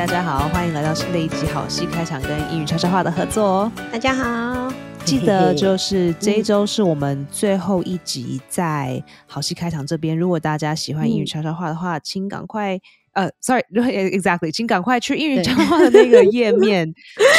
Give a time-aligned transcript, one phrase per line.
[0.00, 3.70] 嗨，大家好，欢迎来到新的一集好戏开场，跟英语悄悄话的合作。
[3.92, 4.72] 大家好，
[5.04, 10.16] 记得就是这一周是我们最后一集在好戏开场这边。
[10.16, 12.80] 如果大家喜欢英语悄悄话的话，请赶快
[13.12, 16.90] 呃，sorry，exactly， 请赶快去英语悄悄话的那个页面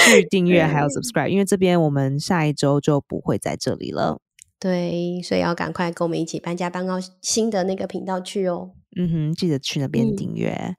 [0.05, 4.19] 去订阅还有 subscribe，因为这边我们下一周就不会在这里了。
[4.61, 8.69] 对，所以要赶快跟我们一起搬家搬到新的那个频道去哦。
[8.95, 10.51] 嗯哼，记得去那边订阅。
[10.51, 10.75] 嗯、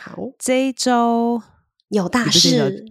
[0.00, 1.42] 好，这一周
[1.90, 2.86] 有 大事，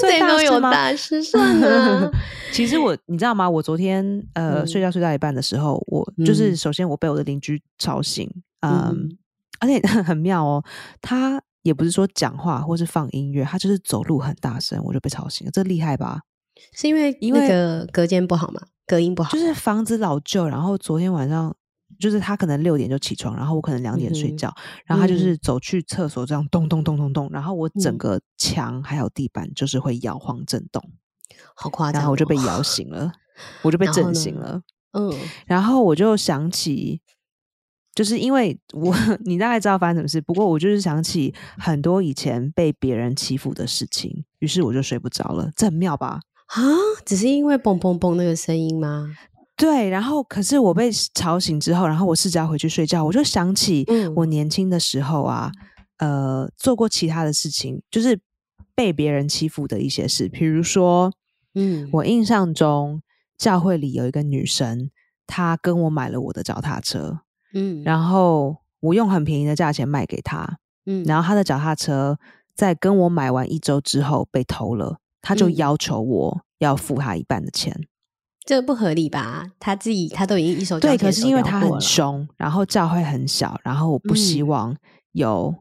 [0.00, 2.10] 这都有大事算了。
[2.50, 3.50] 其实我，你知道吗？
[3.50, 4.02] 我昨天
[4.32, 8.26] 呃、嗯、睡觉睡到一半的时候，我就是首先我被我的邻居吵醒，
[8.60, 9.18] 嗯，嗯，
[9.60, 10.64] 而且 很妙哦，
[11.02, 15.50] 他也不是说讲话或是放音乐，他就是走路很大声，我就被吵醒了。
[15.50, 16.22] 这厉害吧？
[16.72, 18.62] 是因为因为那个隔间不好吗？
[18.90, 19.30] 隔音不好？
[19.30, 21.54] 就是房子老旧，然后昨天晚上。
[21.98, 30.80] 就是他可能六点就起床，然后我可能两点睡觉，嗯，然后他就是走去厕所这样咚咚咚咚咚，然后我整个墙还有地板就是会摇晃震动，
[31.54, 33.12] 好夸张，然后我就被摇醒了，
[33.62, 34.62] 我就被震醒了，
[34.96, 35.12] 嗯，
[35.46, 37.02] 然后我就想起，
[37.92, 38.94] 就是因为我
[39.26, 46.20] 你大概知道发生什么事，不过我就是想起很多以前被别人欺负的事情，于是我就睡不着了，这很妙吧？
[46.50, 46.62] 啊，
[47.04, 49.14] 只是因为嘣嘣嘣那个声音吗？
[49.56, 55.52] 对，然后可是我被吵醒之后，然后我试着要回去睡觉，我就想起我年轻的时候啊，
[55.98, 58.18] 嗯、呃，做过其他的事情，就是
[58.74, 61.12] 被别人欺负的一些事，比如说，
[61.54, 63.02] 嗯，我印象中
[63.36, 64.90] 教会里有一个女生，
[65.26, 67.20] 她跟我买了我的脚踏车，
[67.52, 72.18] 嗯，然后我用很便宜的价钱卖给她，嗯，然后她的脚踏车
[72.56, 77.78] 在跟我买完一周之后被偷了，她就要求我要付他一半的钱。
[78.46, 79.46] 这不合理吧？
[79.60, 84.74] 他自己他都已经一手交，对，可是因为他很凶，然后教会很小，然后我不希望
[85.12, 85.54] 有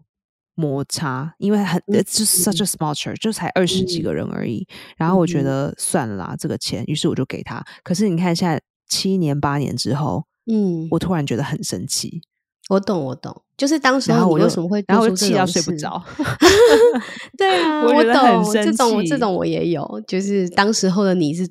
[0.55, 4.65] 摩擦，嗯、因为很、嗯、It's just such a small church，、嗯、就才二十几个人而已。
[4.97, 7.63] 然后我觉得算了啦，嗯、这个钱，于是我就给他。
[7.83, 12.21] 可是你看，现在七年八年之后，嗯，我突然觉得很生气。
[12.69, 16.01] 我懂，我懂，就是当时候我为什么会，然后我气到睡不着。
[17.35, 21.49] 对啊，我，我懂，这种这种我也有，就是当时候的你是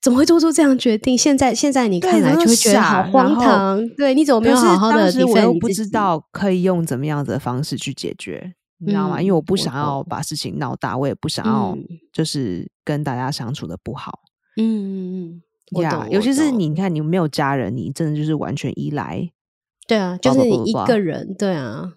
[0.00, 1.18] 怎么会做出这样决定？
[1.18, 3.84] 现在现在你看来就会觉得好荒唐。
[3.96, 4.98] 对，你怎么没有好好的？
[4.98, 8.40] 当时我又不知道可以用怎么样的方式去解决，
[8.78, 9.20] 嗯、你知道吗？
[9.20, 11.76] 因为我不想要把事情闹大，我也不想要
[12.12, 14.20] 就是跟大家相处的不好。
[14.56, 15.42] 嗯嗯
[15.74, 19.28] 嗯呀，尤其是你，你看你没有家人，你真的就是完全依赖。
[19.90, 21.92] 对啊，就是你一个人，对啊，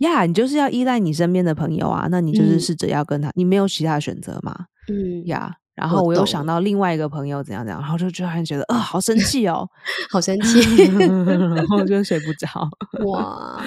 [0.00, 4.54] 呀，yeah, 你就是要依赖你身边的朋友啊，那你就是试着要跟他，嗯、你没有其他的选择嘛，
[4.92, 6.44] 嗯呀，yeah, 然后我又想。
[6.44, 9.66] 到另外一个朋友怎样怎样，然后就突然觉得，啊、呃，好生气哦，
[10.12, 10.60] 好生气，
[10.98, 12.68] 然后就睡不着，
[13.06, 13.62] 哇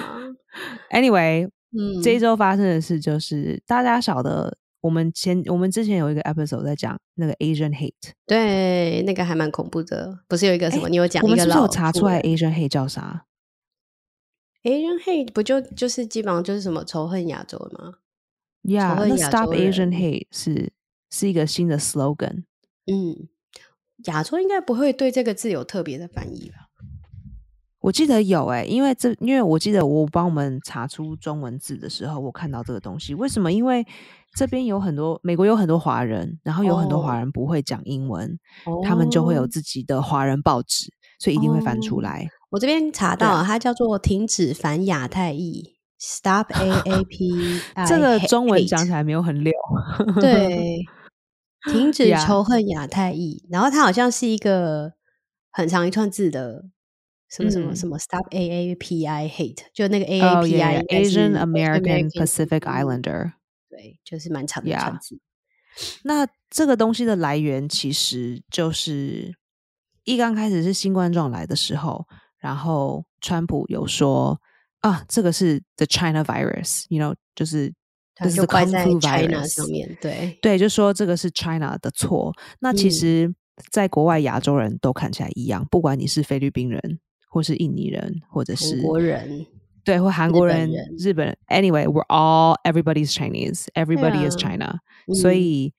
[0.92, 13.24] ，Anyway，嗯，这一周发生的事就是大家晓得，我们前我们之前有一个 episode 在讲那个 Asian hate，对，那个还蛮恐怖的，不是有一个什么，欸、你有讲一个，我们是是有查出来 Asian hate 叫啥
[14.62, 17.94] ？Asian hate 不就就是基本上就是什么仇恨亚洲的吗
[18.62, 20.72] ？Yeah，那 Stop Asian hate 是
[21.10, 22.44] 是一个新的 slogan。
[22.86, 23.28] 嗯，
[24.04, 26.68] 亚洲应该不会对这个字有特别的翻译吧？
[27.80, 33.12] 我记得有哎、欸，因为这因为我记得我帮我们查出中文字的时候，我看到这个东西。
[33.12, 33.52] 为什么？
[33.52, 33.84] 因为
[34.36, 38.86] 这边有很多美国有很多华人，然后有很多华人不会讲英文，oh.
[38.86, 42.28] 他们就会有自己的华人报纸，所以一定会翻出来。
[42.52, 42.56] Oh.
[42.56, 47.60] 我这边查到了，它叫做“停止反亚太裔 ”，Stop A A P。
[47.88, 49.50] 这个中文讲起来没有很溜。
[50.20, 50.84] 对，
[51.72, 53.42] 停止仇恨亚太裔。
[53.50, 54.92] 然后它好像是一个
[55.50, 56.66] 很长一串字的
[57.30, 63.32] 什么什么什么 Stop A A P I Hate，就那个 A A P I Asian American Pacific Islander。
[63.70, 65.18] 对，就是蛮长的一串字。
[66.04, 69.34] 那这个东西的来源其实就是
[70.04, 72.04] 一刚开始是新冠状来的时候。
[72.42, 74.38] 然后，川普有说
[74.80, 77.72] 啊，这个是 the China virus，you know，就是
[78.16, 82.34] 这是 Kung Flu virus 上面对对，就说这个是 China 的错。
[82.58, 83.32] 那其实，
[83.70, 86.98] 在国外亚洲人都看起来一样，不管你是菲律宾人，
[87.28, 89.46] 或是印尼人，或者是国人，
[89.84, 90.68] 对，或韩国人、
[90.98, 91.38] 日本人。
[91.46, 94.80] Anyway，we're all everybody's Chinese，everybody is China。
[95.14, 95.72] 所以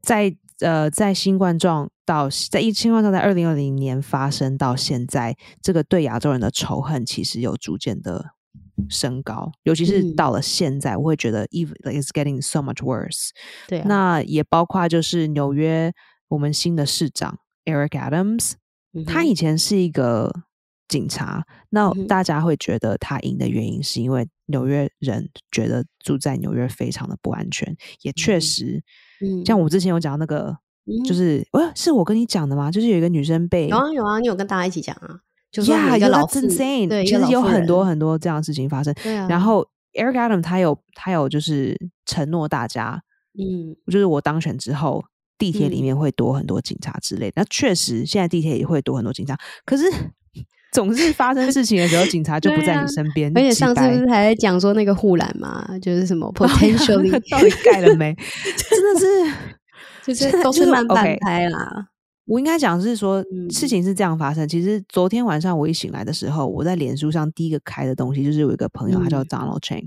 [0.00, 1.90] 在呃，在新冠状。
[2.06, 8.30] 到在一新冠状在二零二零年发生到现在，这个对亚洲人的仇恨其实有逐渐的
[8.88, 13.28] 升高，尤其是到了现在，嗯、我会觉得 even it's getting so much worse。
[13.68, 15.92] 对、啊，那也包括就是纽约
[16.26, 18.54] 我们新的市长 Eric Adams，、
[18.92, 20.34] 嗯、他以前是一个
[20.88, 21.46] 警察。
[21.68, 28.82] 那大家会觉得他赢的原因，是因为纽约人觉得住在纽约非常的不安全，也确实，嗯，
[29.44, 30.56] 像我之前有讲那个，
[31.06, 32.70] 就是，呃，是我跟你讲的吗？
[32.70, 35.18] 就是有一个女生被，有啊有啊，你有跟大家一起讲啊，
[35.50, 38.94] 就是呀，一个老 insane，对，其实有很多很多这样的事情发生。
[39.02, 41.76] 对啊，然后 Eric Adams 他有他有就是
[42.06, 43.02] 承诺大家，
[43.38, 45.04] 嗯，就是我当选之后。
[45.40, 49.34] 地铁里面会多很多警察之类的，那确实现在地铁也会多很多警察。
[49.64, 49.84] 可是
[50.72, 53.30] 总是发生事情的时候，警察就不在你身边。
[53.36, 58.14] 而且上次不是还在讲说那个护栏嘛，就是什么 potentially 到底盖了没？
[58.68, 59.34] 真的是，
[60.06, 61.88] 就是都是慢半拍啦。
[62.26, 64.46] 我应该讲是说，事情是这样发生。
[64.46, 69.86] 其实昨天晚上我一醒来的时候，我在脸书上第一个开的东西就是有一个朋友，他叫 Donald Chang，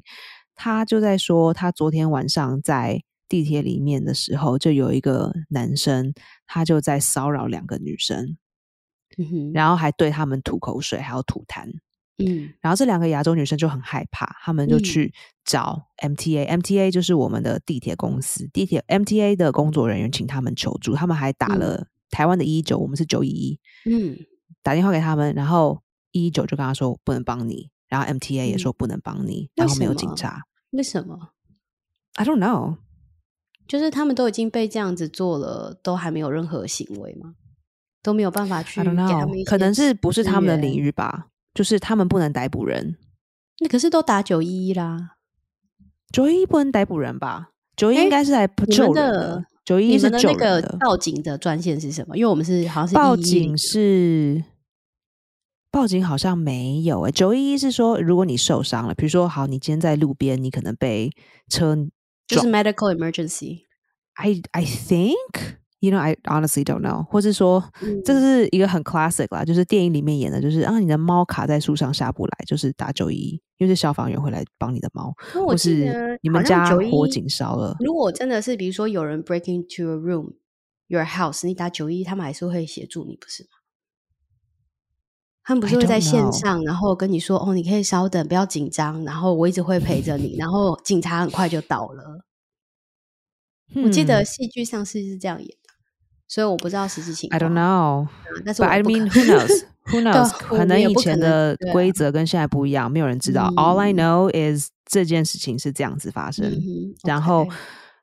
[0.55, 3.01] 他就在说他昨天晚上在。
[3.29, 6.13] 地铁里面的时候，就有一个男生，
[6.45, 8.37] 他就在骚扰两个女生，
[9.53, 11.65] 然后还对他们吐口水，还有吐痰，
[12.17, 15.13] 嗯，然后这两个亚洲女生就很害怕，他们就去
[15.45, 24.17] 找 MTA，MTA 就是我们的地铁公司，地铁 MTA 的工作人员请他们求助，他们还打了台湾的一一九，我们是九一一，嗯，
[24.61, 25.81] 打电话给他们，然后
[26.11, 31.29] 一一九就跟他说不能帮你，然后 MTA 也说不能帮你，然后没有警察，为什么
[32.15, 32.77] ？I don't know。
[33.65, 37.35] 就是他们都已经被这样子做了，都还没有任何行为吗？
[38.03, 41.27] 都没有办法去给他们可能是不是他们的领域吧？
[41.55, 42.97] 就是他们不能逮捕人。
[43.59, 45.15] 那可是都打九一一啦，
[46.11, 47.51] 九一一不能逮捕人吧？
[47.75, 49.45] 九一一应该是来救人的。
[49.65, 50.61] 九一一是救人的。
[50.61, 52.17] 那个报警的专线是什么？
[52.17, 54.43] 因为我们是好像是报警是
[55.71, 57.11] 报警好像没有诶、欸。
[57.11, 61.09] 九一一是说如果你受伤了，比如说好，你今天在路边，你可能被
[61.49, 61.87] 车。
[62.25, 63.63] 就是 medical emergency。
[64.13, 67.03] I I think you know I honestly don't know。
[67.03, 67.61] 或是说，
[68.05, 75.13] 这是一个很 classic 啦，就是电影里面演的，就是啊，你的猫卡在树上下不来，就是打九一一，因为是消防员会来帮你的猫。
[75.33, 77.75] 或是你们家火警烧了。
[77.81, 80.35] 如果真的是，比如说有人 break into a room,
[80.87, 83.49] your house，你打九一一，他们还是会协助你，不是吗？
[85.45, 92.23] 他们不是会在线上，然后跟你说：“哦，你可以稍等，不要紧张。”然后我一直会陪着你，然后警察很快就到了。
[93.75, 95.62] 嗯、 我记得戏剧上是是这样演的，
[96.27, 97.39] 所以我不知道实际情况。
[97.39, 98.07] I don't know，
[98.45, 100.29] 但是 I mean who knows？Who knows？
[100.39, 103.47] 可能以前的规则跟现在不一样，没有人知道。
[103.51, 106.45] 嗯、All I know is 这件事情是这样子发生。
[106.45, 107.47] 嗯、然后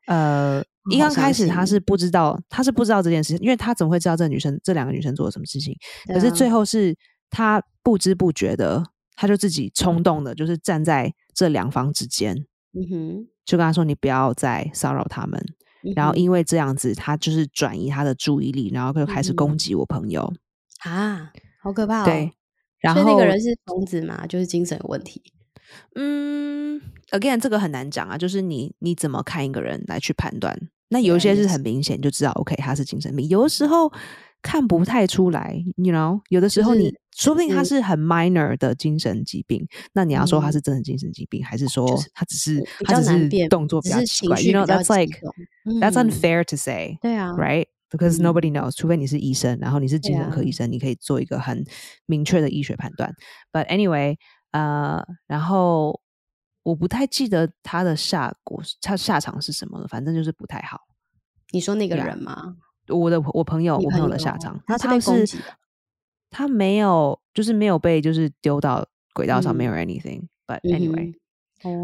[0.07, 5.75] 呃，一刚开始他是不知道，他是不知道这件事情，因为他怎么会知道这女生这两个女生做了什么事情？
[6.13, 6.95] 可是最后是。
[7.33, 8.83] 他不知不觉的，
[9.15, 12.35] 他就自己冲动的，就是站在这两方之间，
[12.73, 15.41] 嗯哼，就跟他说：“你不要再骚扰他们。
[15.83, 20.33] 嗯哼”然后因为这样子，他就是转移他的注意力，然后就开始攻击我朋友。
[20.83, 21.31] 啊，
[21.61, 22.05] 好可怕哦！
[22.05, 22.31] 对，
[22.79, 25.21] 然后那个人是疯子嘛，就是精神有问题。
[25.95, 26.81] 嗯
[27.11, 30.57] ，again，这个很难讲啊，就是你你怎么看一个人来去判断？
[30.89, 33.27] 那有一些是很明显就知道，OK，他是精神病。
[33.29, 33.91] 有的时候。
[34.41, 45.19] 看不太出来，you know，有的时候你、就是、说不定他是很 minor 的精神疾病，嗯、那你要说他是真的精神疾病，嗯、还是说他只是他只是动作比较奇怪？You know, that's like、
[45.65, 51.63] 嗯、that's unfair to say，对啊，right？Because nobody knows，、嗯、除非你是医生，然后你是精神科医生，啊、你可以做一个很
[52.05, 53.13] 明确的医学判断。
[53.51, 54.17] But anyway，
[54.51, 56.01] 呃，然后
[56.63, 60.79] 我不太记得他的下果，他下场是什么了，反正就是不太好。
[61.51, 62.55] 你说那个人吗？
[62.87, 65.25] 我的我朋友，我朋友的下场，他他是
[66.29, 70.27] 他没有，就是没有被就是丢到轨道上，没有 anything。
[70.47, 71.13] But anyway，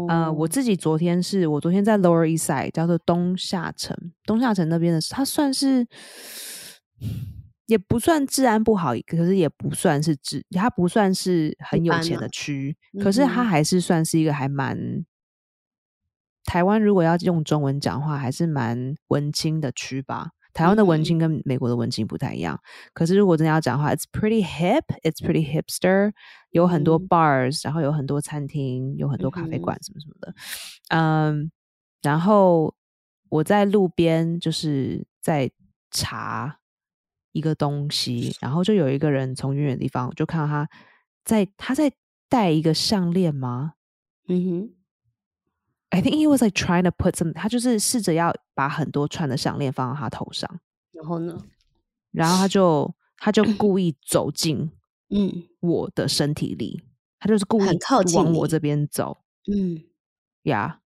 [0.08, 5.86] 呃，我自己昨天是我昨天在 Lower East Side，叫做东下城，东下城那边的，他算是
[7.66, 15.04] 也不算治安不好，可是也不算是治，他不算是很有钱的区，可是他还是算是一个还蛮
[16.44, 20.30] 台湾，如果要用中文讲话，还是蛮文青的区吧。
[20.52, 26.12] 台湾的文青跟美国的文青不太一样，嗯、可是如果真的要讲话，it's pretty hip，it's pretty hipster，
[26.50, 30.34] 有很多 bars，、嗯、然后有很多餐厅，有很多咖啡馆什么什么的，
[30.88, 31.50] 嗯，嗯，
[32.02, 32.74] 然后
[33.28, 35.50] 我在路边就是在
[35.90, 36.58] 查
[37.32, 40.68] 一个东西，然后就有一个人从远远的地方就看到他
[41.24, 41.92] 在他在
[42.28, 43.74] 戴一个项链吗？
[44.26, 44.77] 嗯哼。
[45.90, 50.60] I think he was like trying to put some，他就是试着要把很多串的项链放到他头上，
[50.92, 51.38] 然后呢，
[52.10, 54.70] 然后他就他就故意走进
[55.08, 55.44] 嗯。
[55.60, 56.86] 我的身体里，嗯、
[57.20, 57.78] 他就是故意
[58.14, 59.18] 往我这边走，
[59.50, 59.82] 嗯。
[60.42, 60.82] 呀，yeah,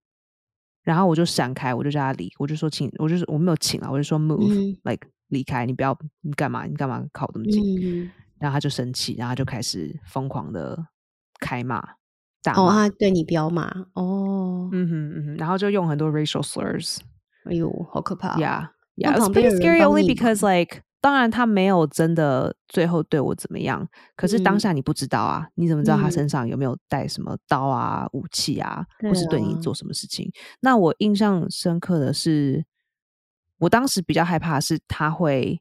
[0.82, 6.64] 然后我就闪开，我就叫他离，我就说请，我就是我没有请啊，我就说 move，like、嗯、离开，你不要，你干嘛？
[6.64, 7.62] 你干嘛靠这么近？
[8.04, 10.86] 嗯、然后他就生气，然后他就开始疯狂的
[11.38, 11.80] 开骂，
[12.50, 16.98] 哦，他对你彪骂哦，嗯哼嗯哼，然后就用很多 racial slurs，
[17.44, 20.82] 哎呦，好可怕，Yeah Yeah，it's pretty scary only because like。
[21.00, 23.88] 当然，他没有真的最后对我怎么样。
[24.14, 30.30] 可是当下你不知道啊，嗯、你怎么知道他身上有没有带什么刀啊、武器啊，嗯、或是对你做什么事情？
[30.60, 32.64] 那我印象深刻的是，
[33.58, 35.60] 我当时比较害怕的是他会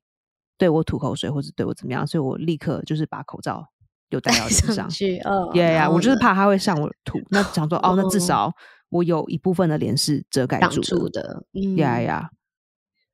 [0.59, 3.65] 对我吐口水，或者对我怎么样，所以我立刻就是把口罩
[4.11, 5.17] 又戴到脸上去。
[5.19, 7.19] 哦，对呀，我就是怕他会上我图。
[7.31, 8.53] 那想说，哦，那至少
[8.89, 10.81] 我有一部分的脸是遮盖住的。
[10.81, 11.43] 住的，
[11.77, 12.29] 呀呀。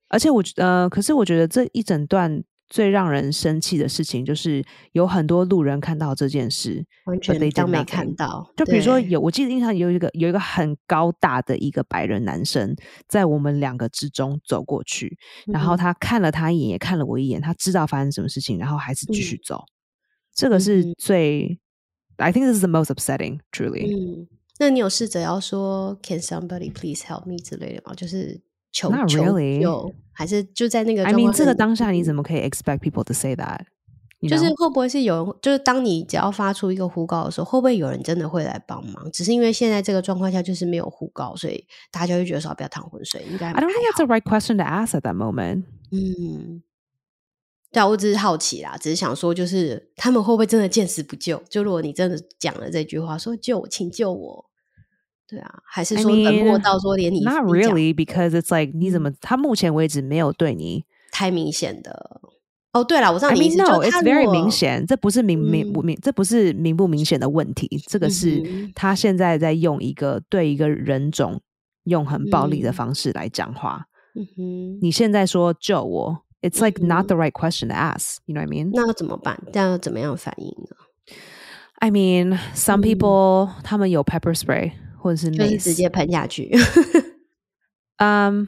[0.09, 4.63] 而且我呃，可是我觉得这一整段最让人生气的事情，就是
[4.93, 8.49] 有很多路人看到这件事，完全当没看到。
[8.55, 12.73] 就比如说有，我记得印象有一个有一个很高大的一个白人男生，
[13.09, 19.57] 在我们两个之中走过去，嗯、然后他看了他一眼，也看了我一眼，他知道发生什么事情，然后还是继续走。
[19.57, 19.71] 嗯、
[20.36, 21.58] 这个是最、
[22.16, 23.86] 嗯、，I think this is the most upsetting, truly。
[23.86, 27.94] 嗯，那你有试着要说 “Can somebody please help me” 之类的吗？
[27.94, 28.40] 就是。
[28.74, 29.60] 求 Not really.
[29.60, 33.66] 求还是就在那个 I mean，这个当下你怎么可以 expect people to say that？
[34.26, 39.10] 就是会不会是有人，就是当你只要发出一个呼告的时候，会不会有人真的会来帮忙？
[39.12, 43.22] 只是因为现在这个状况下就是没有呼告，所以大家就会觉得说不要淌浑水。
[43.30, 45.64] 应该 I don't think that's the right question to ask at that moment。
[45.90, 46.62] 嗯，
[47.71, 51.41] 对啊，我只是好奇啦，只是想说，就是他们会不会真的见死不救？
[51.49, 54.45] 就如果你真的讲了这句话，说救我，请救我。
[55.27, 62.21] 对啊，还是说冷漠到说连你 I mean, not really because it's like 你怎么他目前为止没有对你太明显的
[62.71, 62.81] 哦。
[62.81, 68.41] 对了，我知道你意思 I mean, no, it's very 明显，这不是明明不明，这不是明不明显的问题，这个是
[68.73, 71.41] 他现在在用一个对一个人种
[71.83, 73.87] 用很暴力的方式来讲话。
[74.15, 78.17] 嗯哼，你现在说救我，it's like not the right question to ask.
[78.25, 78.71] You know what I mean？
[78.73, 79.37] 那要怎么办？
[79.51, 80.75] 这样要怎么样反应呢
[81.79, 84.73] ？I mean, some people 他们有 pepper spray。
[84.99, 86.51] 或者是没直接喷下去。
[87.97, 88.47] 嗯、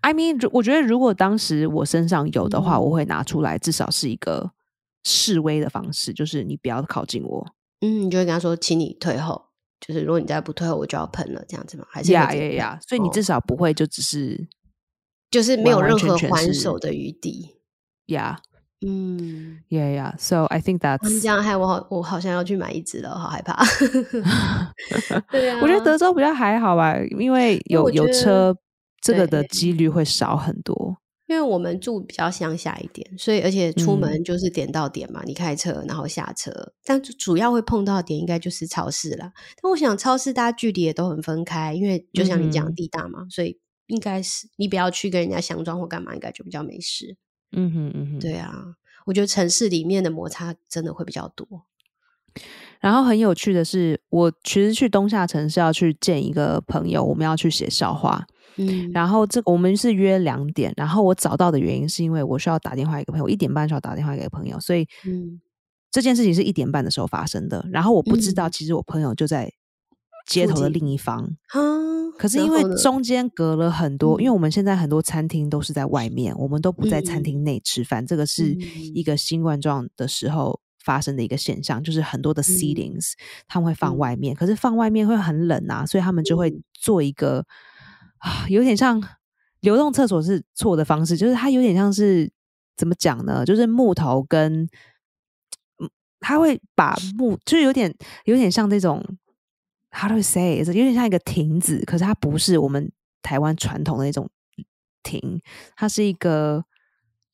[0.00, 4.52] um,，I mean，我觉得如果当时我身上有的话，嗯、我会拿出来，至少是一个
[5.02, 7.52] 示威的方式，就是你不要靠近我。
[7.80, 9.50] 嗯，你就会跟他说，请你退后。
[9.80, 11.84] 就是如果你再不退后，我就要喷了，这样子吗？
[11.90, 12.78] 还是呀呀呀！
[12.86, 14.46] 所以你至少不会就只是，哦、
[15.30, 17.56] 就是没有任何还手的余地。
[18.06, 18.38] 呀。
[18.40, 18.50] Yeah.
[18.82, 20.14] 嗯，Yeah, yeah.
[20.18, 23.62] So I think that's 你这样害我好，我好像要去买一只了，好害怕。
[25.30, 28.56] 对啊，我觉得德州比较还好吧，因为有有车，
[29.02, 30.96] 这个的几率会少很多。
[31.26, 36.50] 因为我们住比较乡下一点，所以而且出门就是点到点嘛，嗯、你开车然后下车，
[36.82, 39.30] 但主要会碰到的点应该就是超市啦。
[39.62, 43.58] 但我想超市大家距离也都很分开，因为就像你讲地大嘛，嗯、所以
[43.90, 47.16] 应该是你不要去跟人家相撞或干嘛，应该就比较没事。
[47.52, 51.46] 嗯哼嗯哼，对啊，我觉得城市里面的摩擦真的会比较多。
[52.80, 58.24] 然后很有趣的是，我其实去东下城是要去见一个朋友，我们要去写笑话。
[58.56, 65.40] 嗯，然后这个我们是约两点，然后我找到的原因是因为我需要打电话一个朋友，一点半需要打电话给朋友，所以嗯，
[65.90, 67.66] 这件事情是一点半的时候发生的。
[67.72, 69.52] 然后我不知道，其实我朋友就在
[70.26, 71.36] 街头的另一方。
[72.18, 78.06] 可是因为中间隔了很多，因为我们现在很多餐厅都是在外面，我们都不在餐厅内吃饭。
[78.06, 78.54] 这个是
[78.94, 83.12] 一个新冠状的时候发生的一个现象，就是很多的 seatings
[83.48, 87.46] 他们会放外面，可是放外面会很冷啊，所以他们就会做一个
[88.18, 89.02] 啊，有点像
[89.60, 92.30] 流动厕所是错的方式，就是它有点像是
[92.76, 93.46] 怎么讲呢？
[93.46, 94.68] 就是木头跟
[96.20, 97.94] 他会把木，就是有点
[98.26, 99.02] 有点像这种。
[99.92, 100.58] How do you say？
[100.58, 102.92] 有点像一个亭子，可是它不是我们
[103.22, 104.30] 台湾传统的那种
[105.02, 105.40] 亭，
[105.76, 106.64] 它是一个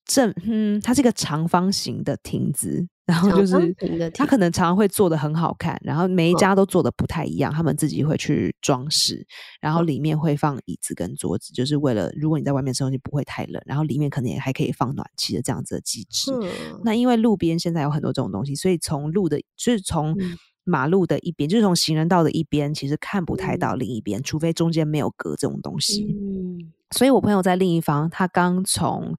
[0.07, 3.75] 正，嗯，它是一个长方形的亭子，然后就是
[4.15, 9.27] 它可能常常会做得很好看，然后每一家都做得不太一样，他们自己会去装饰，
[9.61, 16.33] 然后里面会放椅子跟桌子，就是为了如果你在外面的时候你不会太冷，然后里面可能也还可以放暖气的这样子的机制。
[16.85, 20.17] 那因为路边现在有很多这种东西，所以从路的，就是从。
[20.69, 26.05] 马路的一边，就是从行人道的一边，其实看不太到另一边，嗯、除非中间没有隔这种东西。
[26.05, 29.15] 嗯，所以我朋友在另一方，他刚从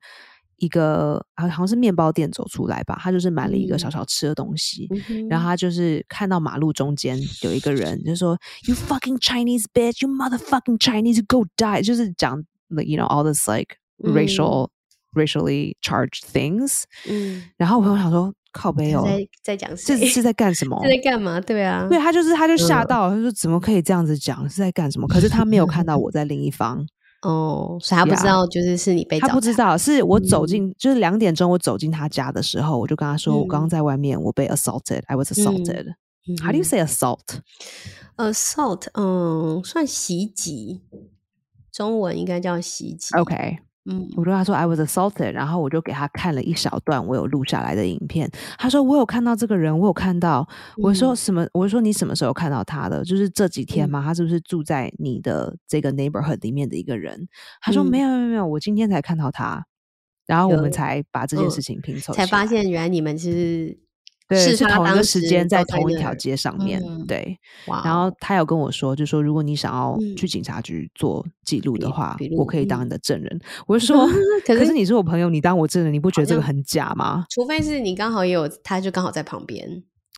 [0.58, 8.36] 一个好像是面包店走出来吧，他就是买了一个小小吃的东西，嗯、然后他就是看到马路中间有一个人，就说、
[8.68, 14.68] 嗯、：“You fucking Chinese bitch, you motherfucking Chinese, go die！” 就是讲，you know all this like racial、
[15.14, 16.84] 嗯、racially charged things。
[17.08, 18.34] 嗯，然后我朋友想说。
[18.52, 20.80] 靠北哦，在在讲这 是在干什么？
[20.84, 21.40] 是在干嘛？
[21.40, 24.48] 对啊，对他就是他就吓到，他说怎么可以这样子讲？
[24.50, 25.08] 是在干什么？
[25.08, 26.86] 可是他没有看到我在另一方，
[27.24, 35.94] 哦，所以他不知道，就是是你被他不知道，是我走进，就是两点钟我走进他家的时候，我就跟他说，我刚刚在外面，我被 assaulted，I was assaulted。
[36.44, 40.82] How do you say assault？assault，嗯，算袭击，
[41.72, 43.16] 中文应该叫袭击。
[43.18, 43.60] OK。
[43.90, 48.30] 嗯，我就跟他说 I was assaulted，然后我就给他看了一小段我有录下来的影片。
[48.58, 50.48] 他说我有看到这个人，我有看到。
[50.78, 51.48] 我说什么？
[51.54, 53.04] 我说你什么时候看到他的？
[53.04, 54.04] 就是这几天吗？
[54.04, 57.28] 他是不是住在你的这个 neighborhood 里面的一个人？
[57.62, 59.66] 他说没有没有没有，我今天才看到他。
[60.26, 63.87] 然后我们才把这件事情拼凑，才发现原来你们其实。
[64.28, 66.84] 对，是同一个时间在同一条街上面。
[66.86, 73.30] 嗯、对，然后他有跟我说，就说如果你想要去警察局做记录的话，嗯、我可以当你的证人。
[73.34, 74.06] 嗯、我就说，
[74.46, 77.26] 可是，你是我朋友，你当我证人，你不觉得这个很假吗？
[77.30, 79.66] 除非是你刚好也有，他就刚好在旁边，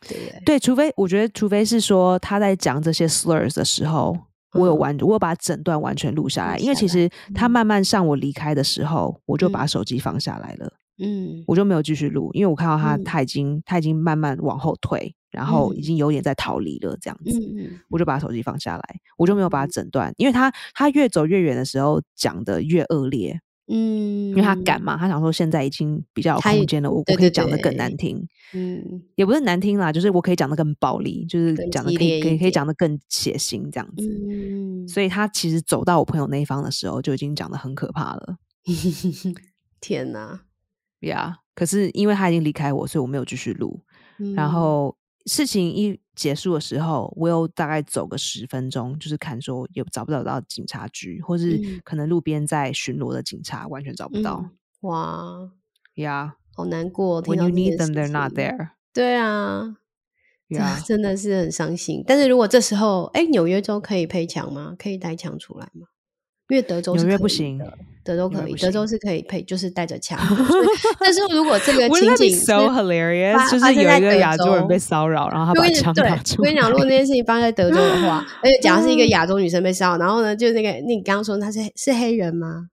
[0.07, 0.41] 对对？
[0.43, 4.17] 对，除非我觉得，除非是说他在讲这些 slurs 的时候，
[4.53, 10.73] 我有完，我有把整段完全录下来，嗯、因为其实他慢慢上我离开的时候，我就把手机放下来了。
[10.99, 18.09] 嗯，我就没有继续录，因为我看到他，他已经、嗯、他已经慢慢往后退，然后已经有点在逃离了，这样子，嗯、我就。
[18.09, 18.83] 把手机放下来，
[19.19, 33.87] 我就没有把他整段，因为他他越走越远的时候讲的越恶劣，嗯，因为他敢嘛，他想说现在已经比较有空间了，我我可以讲的更难听，嗯，也不是难听啦，就是我可以讲的更暴力，就是讲的可以可以可以讲的更血腥这样。
[33.95, 35.07] 子，嗯，所以。
[35.07, 38.37] 他其实走到我朋友那一方的时候，就已经讲的很可怕了，
[39.79, 40.41] 天哪！
[41.01, 43.81] 呀，yeah, 可是因为他已经离开我，所以我没有继续录。
[44.19, 54.43] 嗯、然后事情一结束的时候，我又大概走个十分钟，就是看说有找不找到警察局，或是可能路边在巡逻的警察，完全找不到。
[54.43, 54.51] 嗯、
[54.81, 55.51] 哇，
[55.95, 57.23] 呀，Yeah, 好难过。
[57.23, 58.71] When you need them, they're not there。
[58.91, 59.77] 对啊，
[60.49, 62.03] 呀 Yeah，真的是很伤心。
[62.05, 64.75] 但是如果这时候，哎，纽约州可以配枪吗？
[64.77, 65.87] 可以带枪出来吗？
[66.49, 67.61] 因为德州是纽约不行，
[68.03, 70.19] 德州可以，德州是可以配，就是带着枪。
[70.99, 76.37] 但是如果这个 情景 so hilarious，就是有一个亚洲人被骚扰，然后他把枪拿出来。
[76.39, 82.69] 我跟你讲，如果那件事情发生在德州的话， 而且假如是一个亚洲女生被骚扰，然后呢，就那个，那你刚刚说他是是黑人吗？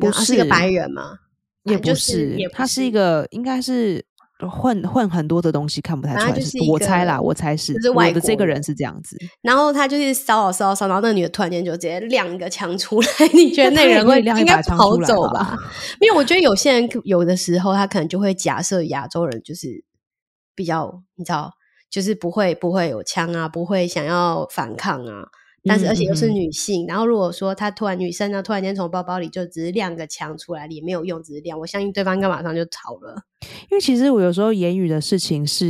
[0.00, 1.18] 不是，是一个白人吗？
[1.64, 4.06] 也不是，他是一个，应该是。
[4.48, 9.16] 混混很多的东西看不太出来，是我猜啦，我猜是，就是外的这个人是这样子。
[9.42, 15.56] 然后他就是骚扰骚扰骚扰，那个女的突然间就直接亮一个枪出来， 你觉得那人会应该跑走吧？
[16.00, 19.84] 因为我觉得有些人有的时候他可能就会假设亚洲人就是
[20.54, 21.52] 比较，你知道，
[21.90, 25.24] 就是不会不会有枪啊，不会想要反抗啊。
[25.64, 26.86] 但是，而且又是女性。
[26.86, 31.58] 嗯、然后，如果说她突然女生呢，突然间从包包里就只是亮个枪出来，也没有用，只是亮。
[31.58, 33.22] 我相信对方应该马上就逃了。
[33.70, 35.66] 因为其实我有时候言语的事情是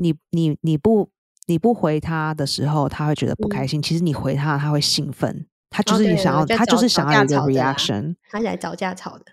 [0.00, 1.10] 你，嗯、你你不
[1.46, 3.80] 你不回他的时候，他会觉得不开心。
[3.80, 5.46] 嗯、其实你回他，他会兴奋。
[5.68, 8.16] 他就是想要，哦、他就是想要一个 reaction。
[8.30, 9.24] 他是来找架吵的。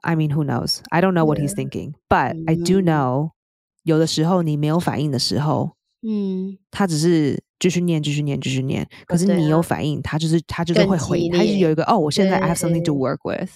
[0.00, 0.78] I mean, who knows?
[0.88, 3.30] I don't know what he's thinking, but I do know，嗯、
[3.84, 7.44] 有的时候你没有反应的时候，嗯，他只是。
[7.60, 8.84] 继续念，继续念，继续念。
[9.06, 13.50] 可是你有反应，他就是他就是会回，他就是有一个哦，我现在 I have something to work with。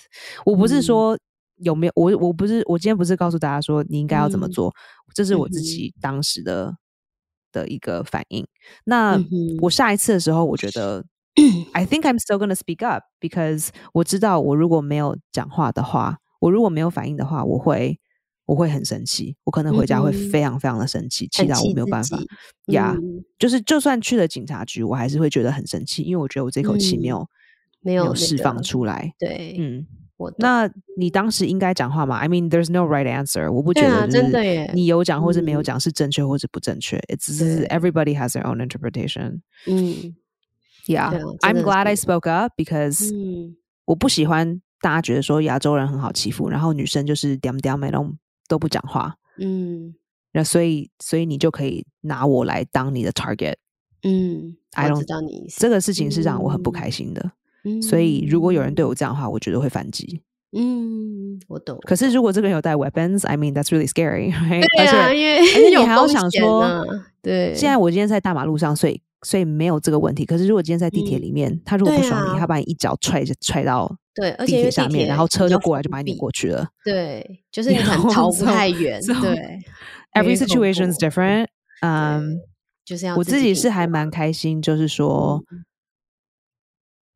[0.45, 1.19] 我不是说
[1.57, 6.77] 有没有，我我不是我今天不是告诉大家说你应该要怎么做，嗯、这是我自己当时的、嗯、
[7.53, 8.47] 的一个反应。
[8.85, 9.27] 那、嗯、
[9.63, 11.05] 我下一次的时候，我觉得
[11.73, 17.99] I think I'm still gonna speak up because 我知道我如果没有讲话的话，我如果没有反应的话，我会。
[18.47, 22.19] 我会很生气，我可能回家会非常非常的生气，气到我没有办法。
[22.67, 22.95] 呀，
[23.39, 27.27] 就是就算去了警察局，我还是会觉得很生气，因为我觉得我这口气没有
[27.81, 29.15] 没有释放出来。
[29.19, 29.87] 对，嗯，
[30.19, 33.51] 我那你当时应该讲话吗？I mean, there's no right answer。
[33.51, 36.99] 我不觉得真的耶，你有讲或是没有讲是正确或是不正确。
[37.09, 39.41] It's everybody has their own interpretation。
[39.67, 40.15] 嗯
[40.87, 43.11] ，Yeah, I'm glad I spoke up because
[43.87, 48.19] 我不喜欢大家觉得说亚洲人很好欺负，然后女生就是点点没弄。
[48.49, 49.95] 都不讲话，嗯，
[50.33, 53.55] 那所以，所以你就可以拿我来当你的 target，
[54.03, 57.33] 嗯，I don't 知道你这个事情是让我很不开心的，
[57.65, 61.79] 嗯，所以如果有人对我这样的话，我觉得会反击，嗯，我懂。
[61.83, 64.31] 可是如果这个人有带 weapons，I mean that's really scary，
[64.77, 66.85] 对啊，因为而且你还要想说，
[67.23, 70.25] 对，现在我今天在大马路上，所以所以没有这个问题。
[70.25, 73.97] 可是如果今天在地铁里面，他如果不爽你，他把你一脚踹踹到。
[74.15, 76.69] 对，而且地铁下面，然后车就过来就把你拧过去了。
[76.85, 79.01] 对，就是你可能逃不太远。
[79.03, 79.61] 对
[80.13, 81.49] ，Every situation is different。
[81.81, 82.41] 嗯，
[82.85, 85.43] 就是要我自己是还蛮开心，就是说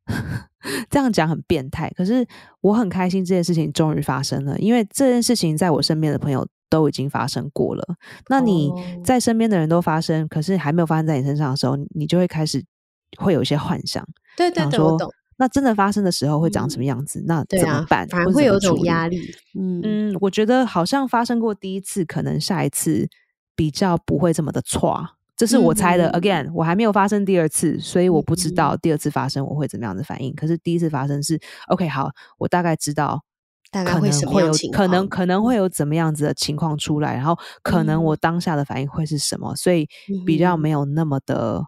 [0.89, 2.27] 这样讲很变态，可是
[2.61, 7.95] 我很开心这件事情终于发生了，因为这件事情在我身边的朋友都已经发生过了。
[8.27, 8.71] 那你
[9.05, 12.61] 在身边的人都发生，可是还没有发生在你身上的时候，你就会开始
[13.17, 14.05] 会有一些幻想。
[14.35, 15.09] 对对对，我懂。
[15.39, 17.19] 那真的发生的时候会长什么样子？
[17.21, 18.03] 嗯、那怎么办？
[18.03, 19.19] 啊、反而会有种压力。
[19.57, 23.07] 嗯嗯，我觉得好像发生过第一次，可能下一次
[23.55, 25.03] 比较不会这么的错。
[25.35, 26.09] 这是我猜的。
[26.09, 30.31] 嗯、Again，我还没有发生第二次，所以我不知道第二次发生我会怎么样的反应。
[30.31, 33.23] 嗯、可是第一次发生是 OK，好，我大概知道。
[33.71, 34.87] 大概会什么样情况？
[34.87, 39.87] 可能可能会有怎么样子的情况出来，然后可能我当下的反应会是什么，嗯、所以
[40.25, 41.63] 比较没有那么的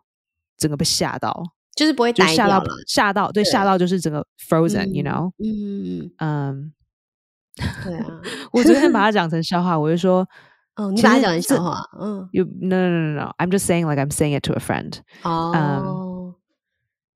[0.57, 1.43] 整个被吓到，
[1.81, 6.73] 就是不会就吓到吓到，对，吓到就是整个 frozen，you know，嗯嗯嗯，
[7.83, 10.27] 对啊，我昨天把它讲成笑话，我就说，
[10.75, 16.35] 哦，你把它讲成笑话，嗯，you no no no no no，I'm just saying like I'm saying it to a friend，哦，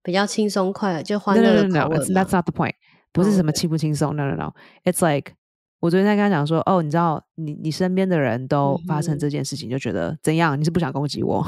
[0.01, 2.73] 比较轻松快乐，就欢乐的口吻，That's not the point。
[3.13, 5.33] 不是什么轻不轻松、oh,，no no no，it's like
[5.79, 10.59] 我昨天在跟他讲说，哦，你知道，你你身边的人都发生这件事情，就觉得怎样？
[10.59, 11.45] 你是不想攻击我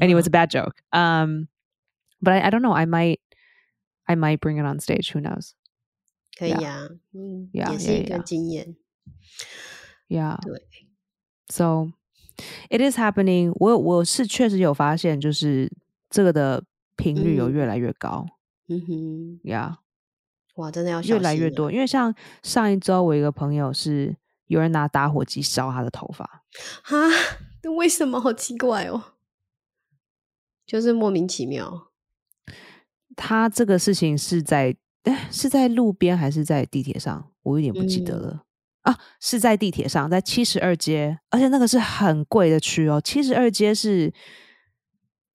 [0.00, 0.72] ？Anyway, it's a bad joke.
[0.90, 1.46] Um,
[2.20, 2.72] but I I don't know.
[2.72, 3.20] I might
[4.04, 5.12] I might bring it on stage.
[5.12, 5.52] Who knows?
[6.38, 8.76] 可以呀，嗯，也是一个经验。
[10.08, 10.62] Yeah，对。
[11.48, 11.92] So
[12.70, 13.52] it is happening.
[13.56, 15.70] 我我是确实有发现，就是
[16.08, 16.64] 这个的
[16.96, 18.26] 频率有越来越高。
[18.68, 19.76] 嗯哼，Yeah。
[20.54, 26.42] 哇，真的要越来越多，因为像上一周，我一个朋友是有人拿打火机烧他的头发，
[26.82, 26.96] 哈，
[27.62, 28.20] 那为什么？
[28.20, 29.14] 好奇怪哦，
[30.66, 31.87] 就是莫名其妙。
[33.18, 37.30] 他这个事情是在哎，是在路边还是在地铁上？
[37.42, 38.44] 我有点不记得了、
[38.84, 44.12] 嗯、啊，是在地铁上，在七十二街，而且那个是很贵的区哦，七十二街是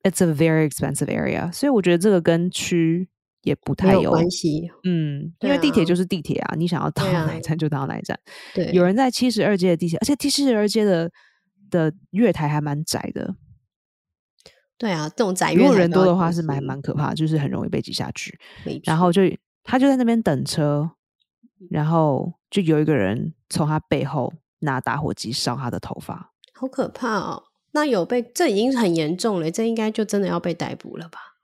[0.04, 3.10] ，It's a very expensive area，所以我觉得这个跟区。
[3.43, 8.17] 也不太有关系，嗯，因为地铁就是地铁啊，你想要到哪一站就到哪一站。
[8.56, 11.12] 对，有人在七十二街的地铁，而且七十二街的
[11.69, 13.36] 的月台还蛮窄的。
[14.84, 18.38] 对啊，这种窄月台，如果人多的话是蛮蛮可怕，就是很容易被挤下去。
[18.84, 19.22] 然后就
[19.63, 20.91] 他就在那边等车，
[21.69, 27.43] 然后就有一个人从他背后拿打火机烧他的头发，好可怕哦！
[27.72, 31.38] 那有被，这已经很严重了，这应该就真的要被逮捕了吧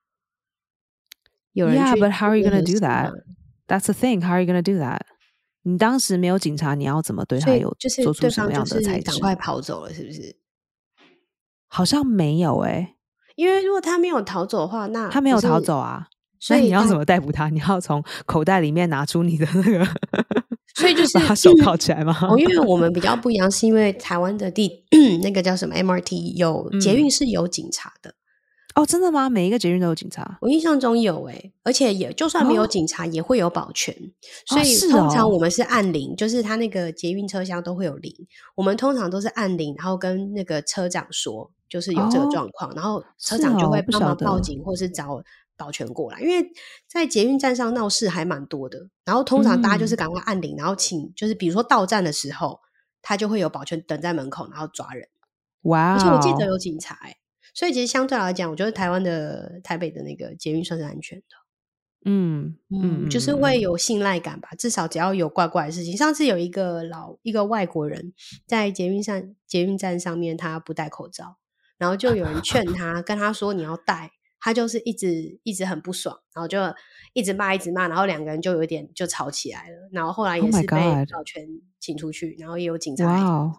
[1.54, 3.14] ？Yeah, but how are you to do that?
[3.68, 4.22] That's the thing.
[4.22, 5.00] How are you to do that?
[5.62, 7.74] 你当时没有警察，你要怎么对他有
[8.04, 9.04] 做出什么样的裁决？
[9.04, 10.36] 赶快跑走了，是不是？
[11.68, 12.96] 好像没有诶、欸，
[13.40, 16.06] 因为如果他没有逃走的话，那他没有逃走啊，
[16.42, 17.48] 所以你要怎么逮捕他？
[17.48, 19.88] 你要从口袋里面拿出你的那个，
[20.76, 22.18] 所以就是 把他手铐起来吗？
[22.22, 24.84] 哦，因为我们比较不一样，是因为台湾的地
[25.24, 28.14] 那个叫什么 MRT 有捷运是有警察的。
[28.80, 29.30] 嗯哦，真的吗？
[29.30, 30.38] 每一个捷运都有警察？
[30.42, 33.94] 我印象中有诶、欸，而且也就算没有警察，也会有保全。
[33.94, 34.10] 哦、
[34.46, 38.14] 所以通常我们是按铃，哦、就是他那个捷运车厢都会有铃。
[38.56, 45.22] 我们通常都是按铃，然后跟那个车长说，就是有这个状况，哦、然后车长就会帮忙报警，或是找
[45.58, 46.22] 保全过来。
[46.22, 46.50] 因为
[46.88, 52.62] 在捷运站上闹事还蛮多的，然后通常大家就是赶快按铃，嗯、然后请就是比如说到站的时候，
[53.02, 55.08] 他就会有保全等在门口，然后抓人。
[55.64, 55.98] 哇、哦！
[55.98, 56.98] 而且我记得有警察。
[57.60, 61.26] 所以其实相对来讲，我觉得台湾的台北的那个捷运算是安全的，
[62.06, 64.52] 嗯嗯，嗯，就是会有信赖感吧。
[64.58, 68.14] 至少只要有怪怪的事情，上次有一个老一个外国人
[68.48, 71.36] 在捷运上捷运站上面，他不戴口罩，
[71.78, 76.58] 然后就有人劝他，跟他说你要戴，他就是一直一直很不爽，然后就
[77.12, 80.78] 一直骂一直骂，然后两个人就有点就吵起来了，然后后来也是被
[81.12, 81.46] 保全
[81.78, 83.52] 请出去，然后也有警察，哇，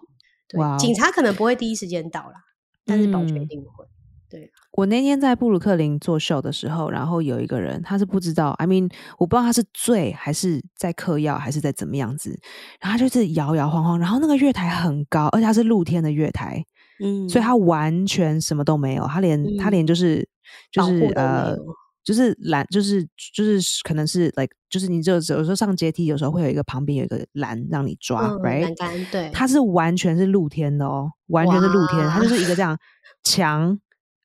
[0.49, 2.47] 对，警察可能不会第一时间到啦。
[2.87, 3.87] 但是保全一定会。
[4.31, 12.39] 嗯、对，我那天在布鲁克林做秀的时候，然后有一个人，他是不知道，I mean，我不知道他是醉还是在嗑药还是在怎么样子，
[12.81, 16.65] 然后他就是摇摇晃晃，然后那个月台很高，而且他是露天的月台，
[17.03, 20.29] 嗯，所以他完全什么都没有，他连、嗯、他连就是
[20.71, 21.57] 就是呃。
[22.03, 28.63] 就是栏，就是就是可能是 like，就是你就有时候上阶梯，有时候会有一个旁边有一个栏让你抓、嗯、，right？
[28.63, 32.77] 栏杆对，它是完全是露天的哦，完全是露天，它就是一个这样
[33.23, 33.79] 墙，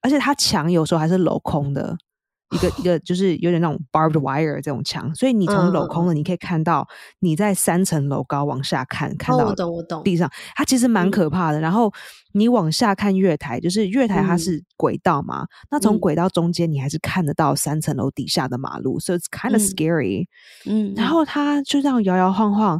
[0.05, 1.97] 而且它墙有时候还是镂空的。
[2.51, 6.87] 一个 一个就是有点那种 barbed wire 这种墙，所以你从镂空的你可以看到
[7.19, 9.51] 你在三层楼高往下看，看到
[10.03, 11.59] 地上，它其实蛮可怕的。
[11.59, 11.91] 然后
[12.33, 20.27] 你往下看月台，就是月台它是轨道嘛，那从轨道中间你还是看得到三层楼底下的马路，so it's kind of scary。
[20.67, 22.79] 嗯，然后它就这样摇摇晃晃，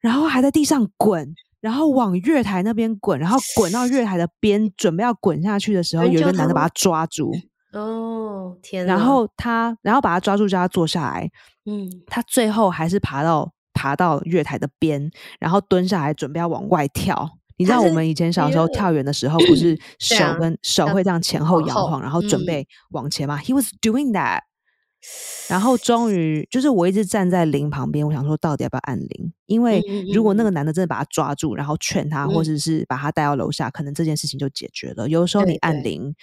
[0.00, 7.32] 然后还在地上滚，然后往月台那边滚，然后滚到月台的边，准备要滚下去的时候，有一个男的把他抓住。
[7.72, 8.84] 哦天！
[8.84, 11.30] 然后他，然后把他抓住，叫他坐下来。
[11.64, 17.30] 嗯，他最后还是爬到爬到月台的边，然后蹲下来，准备要往外跳。
[17.56, 24.40] 你知道我们以前小时候跳远的时候， 不是手跟手会这样前后摇晃，然后准备往前吗？He was doing that。
[25.48, 29.32] 然后终于就是我一直站在铃旁边，我想说到底要不要按铃？
[29.46, 35.08] 因为如果那个男的真的把他抓住，然后劝他，或者是把他带到楼下，可能这件事情就解决了。
[35.08, 36.14] 有时候你按铃，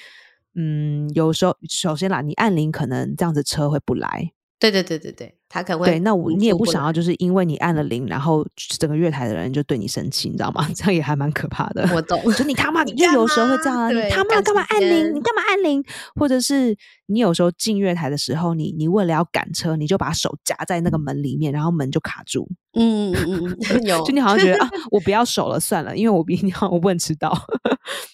[0.56, 4.32] 嗯，有时候首先啦，你按铃可能这样子车会不来。
[4.60, 8.46] 对对对对对，他可能会对，那我你也不想要，就是因为你按了铃，然后
[8.78, 10.68] 整个月台的人就对你生气，你知道吗？
[10.76, 11.88] 这样也还蛮可怕的。
[11.94, 15.16] 我懂，就你他妈，就有时候会这样啊，你他妈干嘛按铃？
[15.16, 15.82] 你干嘛按铃？
[16.16, 22.46] 或者是你有时候进月台的时候，你你为了要赶车，你就把手夹在那个门里面，然后门就卡住。
[22.74, 27.34] 嗯嗯嗯， 有，就你好像觉得啊， 我不要手了算了，因为我比你好，我不能迟到。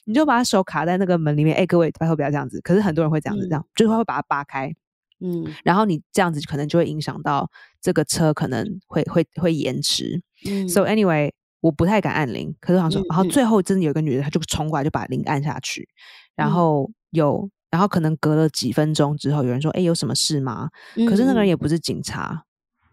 [0.06, 1.58] 你就把手卡在那个门里面。
[1.58, 2.62] 哎，各位拜托不要这样子。
[2.62, 4.72] 可是很多人会这样子，这样就是他会把它扒开。
[5.20, 7.50] 嗯，然后你这样子可能就会影响到
[7.82, 10.22] 这个车，可能会会会延迟。
[10.48, 15.88] 嗯，So anyway，我不太敢按铃，可是好像说，嗯、然后最后真的有一个女的，她就冲过来就把铃按下去，
[16.36, 22.44] 然后有，然后可能隔了几分钟之后，有人说：“哎，有什么事吗？”嗯、可是那个人也不是警察，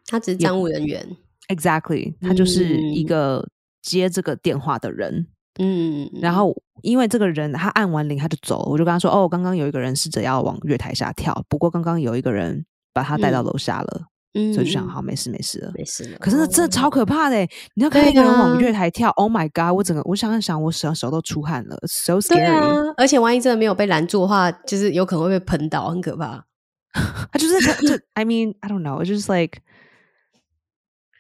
[0.07, 1.17] 他只是站务人员。
[1.49, 3.49] Exactly，他就是一个
[3.83, 5.27] 接这个电话的人。
[5.59, 14.03] 嗯，然后因为这个人他按完铃他就走了，我就跟他说：“哦，刚刚有一个人试着要往月台下跳，不过刚刚有一个人把他带到楼下了，
[14.35, 16.19] 嗯，所以就想好没事没事了，没事了。
[16.19, 17.39] 可是那真的超可怕的，
[17.75, 19.77] 你要看一个人往月台跳，Oh my God！
[19.77, 22.95] 我整个我想想，我手手都出汗了，So scary。
[22.97, 26.45] 而且万一真的没有被拦住的话，就是有可能会被喷倒，很可怕。
[27.33, 29.61] 他就是就 I mean I don't know，it's just like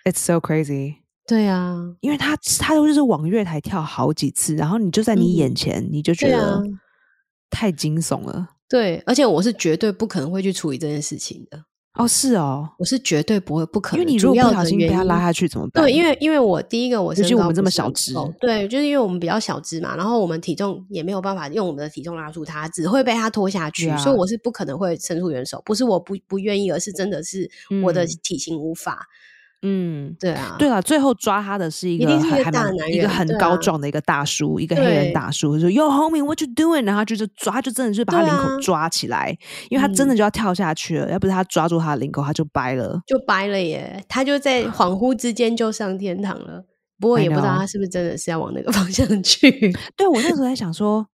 [0.04, 0.96] it's so crazy。”
[1.32, 6.62] 对啊，因为他他都是往月台跳好几次，然后你就在你眼前，嗯、你就觉得
[7.48, 8.46] 太惊悚了。
[8.68, 11.58] 对，而且我是绝对不可能会去处理这件事情的。
[11.94, 14.02] 哦，是哦，我是绝对不会不可能。
[14.02, 15.82] 因为你如果不小心被他拉下去怎么办？
[15.82, 25.62] 对，因为因为我第一个我是，就我们这么小只，对，就是因为我们比较小只嘛，然后我们体重也没有办法用我们的体重拉住他，只会被他拖下去，啊、所以我是不可能会伸出援手。
[25.64, 27.50] 不是我不不愿意，而是真的是
[27.82, 28.92] 我的体型无法。
[28.92, 29.31] 嗯
[29.64, 36.84] 嗯，对啊，对啊，最后抓他的是一个还蛮一个很高壮的一个大叔，一个黑人大叔，说 Yo homie，what you doing？
[36.84, 39.36] 然后就是抓，就真的是把他领口抓起来，
[39.70, 46.64] 因为他真的就要跳下去了，要不是他抓住他的领口，他就掰了，就掰了耶，他就在恍惚之间就上天堂了。
[46.98, 49.50] 不过也不知道他是不是真的是要往那个方向去。
[49.96, 51.06] 对，我那时候在想说。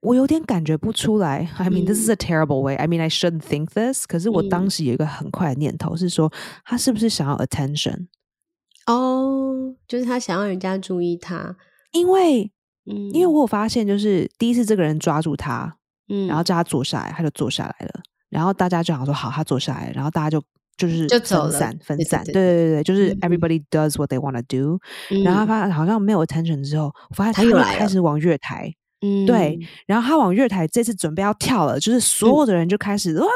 [0.00, 1.50] 我有点感觉不出来。
[1.58, 2.76] I mean, this is a terrible way.
[2.76, 4.04] I mean, I shouldn't think this.
[4.06, 6.32] 可是我当时有一个很快的念头是说，
[6.64, 8.06] 他是不是想要 attention？
[8.86, 11.56] 哦，就是他想要人家注意他。
[11.92, 12.52] 因为，
[12.84, 15.76] 嗯，因为我有发现，就是第一次这个人抓住他，
[16.08, 18.00] 嗯，然后叫他坐下来，他就坐下来了。
[18.28, 20.40] 然后大家就想说，好，他坐下来，然后大家就
[20.76, 22.22] 就是分散，分散。
[22.24, 24.78] 对对对对，就是 everybody does what they want to do。
[25.24, 28.72] 然后他发现好像没有 attention 之后，我发现他又开始往月台。
[29.02, 33.26] 嗯，对，然后他往月台这次准备要跳了，就是所有的人就开始 哇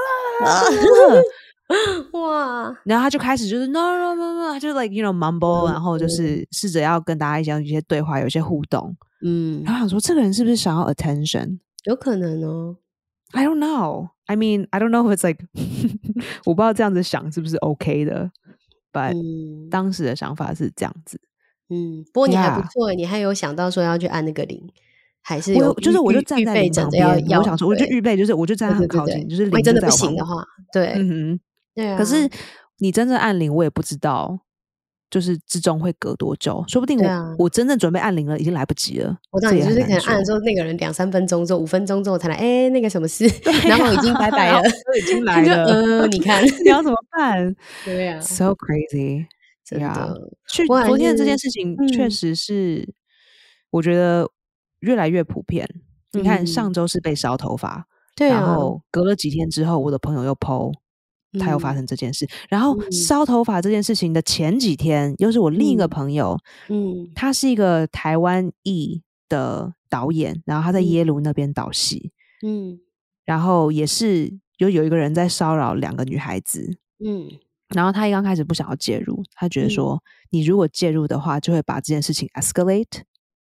[2.12, 11.58] 哇，然后他就开始就是 no no no no，他就 like you know mumble，然后就是试着要跟大家一些一些对话，有一些互动，嗯，然后想说这个人是不是想要 attention？
[11.84, 12.76] 有可能哦
[13.32, 14.08] ，I don't know。
[14.26, 15.44] I mean I don't know if it's like，
[16.46, 18.30] 我不知道这样子想是不是 OK 的
[18.92, 19.14] ，but
[19.70, 21.20] 当时的想法是这样子。
[21.68, 24.68] 嗯，不过你还不错，你还有想到说要去按那个铃。
[25.22, 27.06] 还是有，就是我就站在你旁边，
[27.38, 31.40] 我想说，我就预备，就是我就站在很靠近，就是真的不行的话，对，嗯哼，
[31.74, 31.98] 对啊。
[31.98, 32.28] 可是
[32.78, 34.40] 你真正按铃，我也不知道，
[35.11, 39.16] 就是之中会隔多久，说不定我我真正准备按铃了，已经来不及了。
[39.30, 43.24] 我知道你就是可能按了之后，那个人两三分钟之后，五分钟之后才来，哎，那个什么事，
[43.68, 45.64] 然后已经拜拜了， 都已经来了。
[45.64, 47.54] 嗯，你看你要怎么办？
[47.85, 49.26] 对呀，so crazy，
[49.64, 50.30] 真的。
[50.48, 52.88] 去昨天的这件事情，确实是
[53.70, 54.28] 我觉得。
[54.80, 55.68] 越来越普遍。
[56.12, 60.72] 你看，上周是被烧头发，对，然后隔了几天之后，我的朋友又 po，
[61.38, 62.28] 他又发生这件事。
[62.48, 66.36] 然后烧头发这件事情的前几天，又是我另一个朋友，
[66.68, 72.10] 嗯，他是一个台湾裔的导演，然后他在耶鲁那边导戏，
[72.44, 72.80] 嗯，
[73.24, 77.28] 然后也是有有一个人在骚扰两个女孩子，嗯，
[77.68, 83.02] 然后他一刚开始不想要介入，他觉得说，你如果介入的话，就会把这件事情 escalate，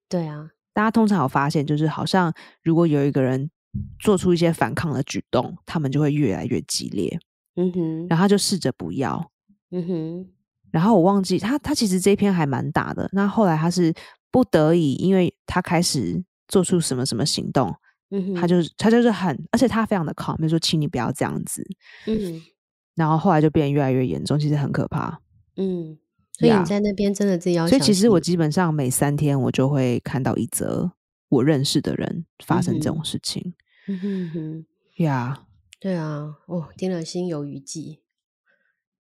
[0.10, 0.50] 对啊。
[0.76, 3.50] 大家通常有发现，就是好像如果有一个人
[3.98, 7.18] 做出一些反抗的举动，他们就会越来越激烈。
[7.56, 9.32] 嗯哼，然后他就试着不要。
[9.72, 10.28] 嗯哼，
[10.72, 13.10] 然后我忘记他，他其实这一篇还蛮大的。
[13.14, 13.94] 那后来他是
[14.30, 17.74] 不得已，因为他开始做出什么什么行动。
[18.10, 21.66] 嗯哼，他就是他就是很，而且他非常的 calm，就说请你不要这样子。
[22.06, 22.42] 嗯哼，
[22.96, 25.22] 然后后来就变得越来越严重，其实很可怕。
[25.56, 25.98] 嗯。
[26.38, 27.68] 所以你在那边真的自己要。
[27.68, 30.92] 所以其实我基本上每三天我就会看到一则
[31.30, 33.54] 我认识的人发生这种事情。
[33.88, 34.66] 嗯哼哼，
[35.04, 35.44] 呀，
[35.80, 38.02] 对啊，哦，听了心有余悸。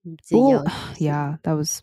[0.03, 0.63] 你自己要
[0.99, 1.79] ，Yeah，that was。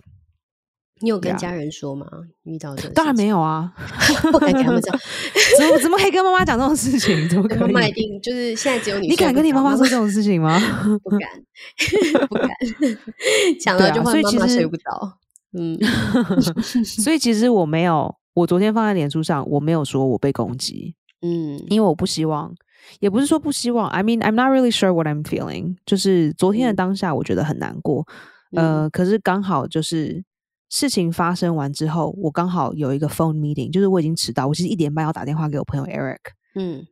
[1.01, 2.07] 你有跟家人说吗
[2.45, 2.53] ？Yeah.
[2.55, 3.75] 遇到这当然没有啊，
[4.31, 4.97] 不敢跟他们讲。
[5.59, 7.27] 怎么怎么可以跟妈妈讲这种事情？
[7.29, 7.59] 怎么可以？
[7.73, 9.09] 妈妈一定就是现在只有你。
[9.09, 10.61] 你敢跟你妈妈说这种事情吗？
[11.03, 11.29] 不 敢，
[12.29, 12.49] 不敢。
[13.61, 15.19] 讲了就会妈妈睡不着。
[15.59, 15.79] 嗯，
[16.85, 20.95] 所以其实我没有，我昨天放在脸书上，我没有说我被攻击。
[21.21, 22.55] 嗯，因为我不希望，
[23.01, 23.89] 也不是说不希望。
[23.91, 25.77] I mean, I'm not really sure what I'm feeling。
[25.87, 28.07] 就是昨天的当下，我觉得很难过。
[28.53, 30.25] 嗯、呃，可是刚好就是。
[30.75, 36.17] 事情发生完之后，我刚好有一个 phone meeting，就是我已经迟到，我其实一点半要打电话给我朋友 Eric，
[36.55, 36.87] 嗯，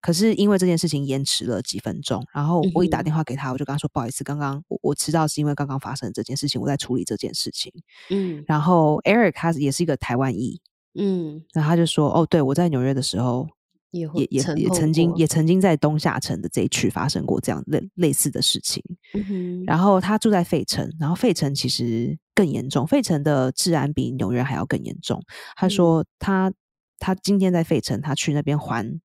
[0.00, 7.72] 可是因为这件事情延迟了几分钟，然后我一打电话给他，我就跟他说不好意思，刚刚我我迟到是因为刚刚发生这件事情，我在处理这件事情，
[8.10, 10.60] 嗯，然后 Eric 他也是一个台湾裔，
[10.98, 13.48] 嗯，然后他就说哦，对，我在纽约的时候。
[13.92, 18.80] 也也也也曾经也曾经在东下城的这一区发生过这样类类似的事情，
[19.14, 25.20] 嗯哼，然后他住在费城，然后费城其实更严重，费城的治安比纽约还要更严重。
[25.56, 26.54] 他说他、嗯、
[27.00, 29.00] 他今天在费城，他去那边还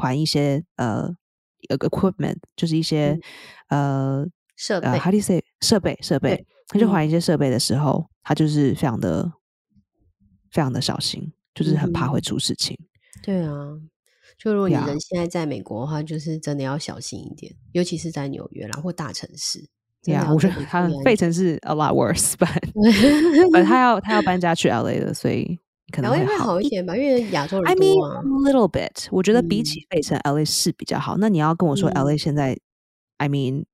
[0.00, 1.08] 还一些呃
[1.68, 3.20] equipment，就是一些、
[3.68, 9.30] 嗯、呃设备，how do you say 设备设备，他就还一些设备的时候，他就是非常的
[10.50, 12.76] 非常的小心，就是很怕会出事情。
[12.80, 12.88] 嗯、
[13.22, 13.52] 对啊。
[14.38, 19.68] 就如果你人现在在美国的话，就是真的要小心一点，尤其是在纽约啦或大城市。
[20.02, 22.48] 对啊，我觉得他费城是 a lot worse，but
[23.66, 25.58] 他要他要搬家去 LA 了，所以
[25.90, 28.18] 可能会好一点吧，因为亚洲人多啊。
[28.18, 31.16] I mean a little bit，我觉得比起费城，LA 是比较好。
[31.18, 32.58] 那你要跟我说 LA 现在
[33.18, 33.64] ，I mean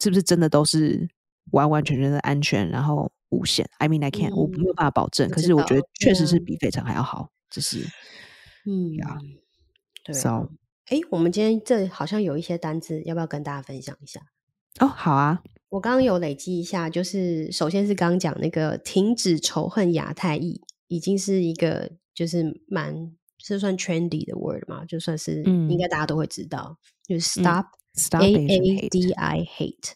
[0.00, 1.08] 是不是真的都是
[1.52, 7.78] 完完全全的安全，然后无限？I mean I can't，我没有办法保证，可是我觉得确实是比费城还要好，就是
[8.66, 9.18] 嗯呀。
[10.04, 10.48] 对、啊，
[10.86, 14.20] 哎 So,，我们今天这好像有一些单字，要不要跟大家分享一下？
[14.78, 29.92] 哦，好啊，我刚刚有累积一下，就是首先是刚刚讲那个停止仇恨亚太裔，已经是一个就是蛮是算 trendy 的 word 嘛，就算是、嗯、应该大家都会知道，就是 stop、嗯、stop A A D I hate，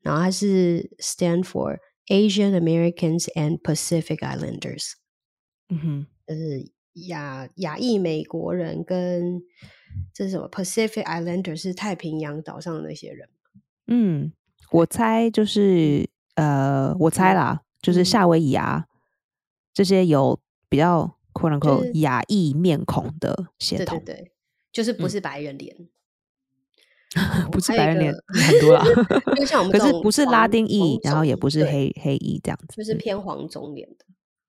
[0.00, 4.92] 然后它是 stand for Asian Americans and Pacific Islanders，
[5.68, 6.72] 嗯哼，就是。
[7.06, 9.40] 亚亚裔美国人跟
[10.12, 13.30] 这是什么？Pacific Islander 是太平洋岛上的那些人。
[13.86, 14.30] 嗯，
[14.72, 18.84] 我猜就是呃，我猜啦，嗯、就是夏威夷啊，
[19.74, 24.32] 这些有比较 quote unquote 亚裔面孔的血统，对对对，
[24.72, 25.76] 就是不是白人脸，
[27.16, 28.84] 嗯、不是白人脸很多啦。
[29.36, 34.04] 就像我 们，可是不是拉丁裔，然后也不是黑黑裔这样子，就是偏黄种脸的。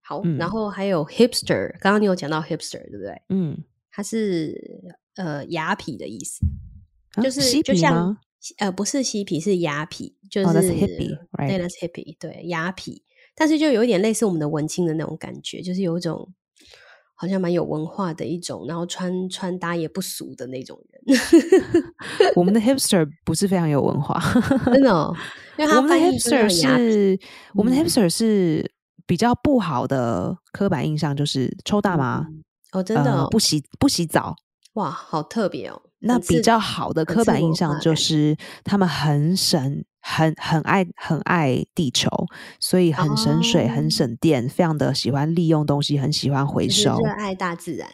[0.01, 3.21] 好，嗯、然后还有 hipster，刚刚你有讲到 hipster，对不对？
[3.29, 4.55] 嗯，它是
[5.15, 6.45] 呃雅痞的意思，
[7.15, 8.17] 啊、就是就像
[8.59, 13.01] 呃不是嬉皮，是雅痞，就是 hippie，对，那是 hippie，对，雅痞，
[13.37, 16.33] 但是就有一点类似我们的文青的那种感觉，就是有一种
[17.13, 21.19] 好像蛮有文化的一种，然后穿穿搭也不俗的那种人。
[22.35, 24.19] 我们的 hipster 不是非常有文化，
[24.65, 25.15] 真的、哦，
[25.57, 27.19] 因为他们的 hipster 是，
[27.53, 28.71] 我们的 hipster 是。
[29.09, 32.27] 比较不好的刻板印象就是抽大麻
[32.73, 34.35] 哦，真的、哦呃、不洗不洗澡，
[34.73, 35.81] 哇，好特别哦。
[35.99, 42.09] 那比较好的刻板印象就是他们很省，很很爱很爱地球，
[42.59, 47.89] 所以很省水，哦、很省电，非常的喜欢利用东西，很喜欢回收，热爱大自然，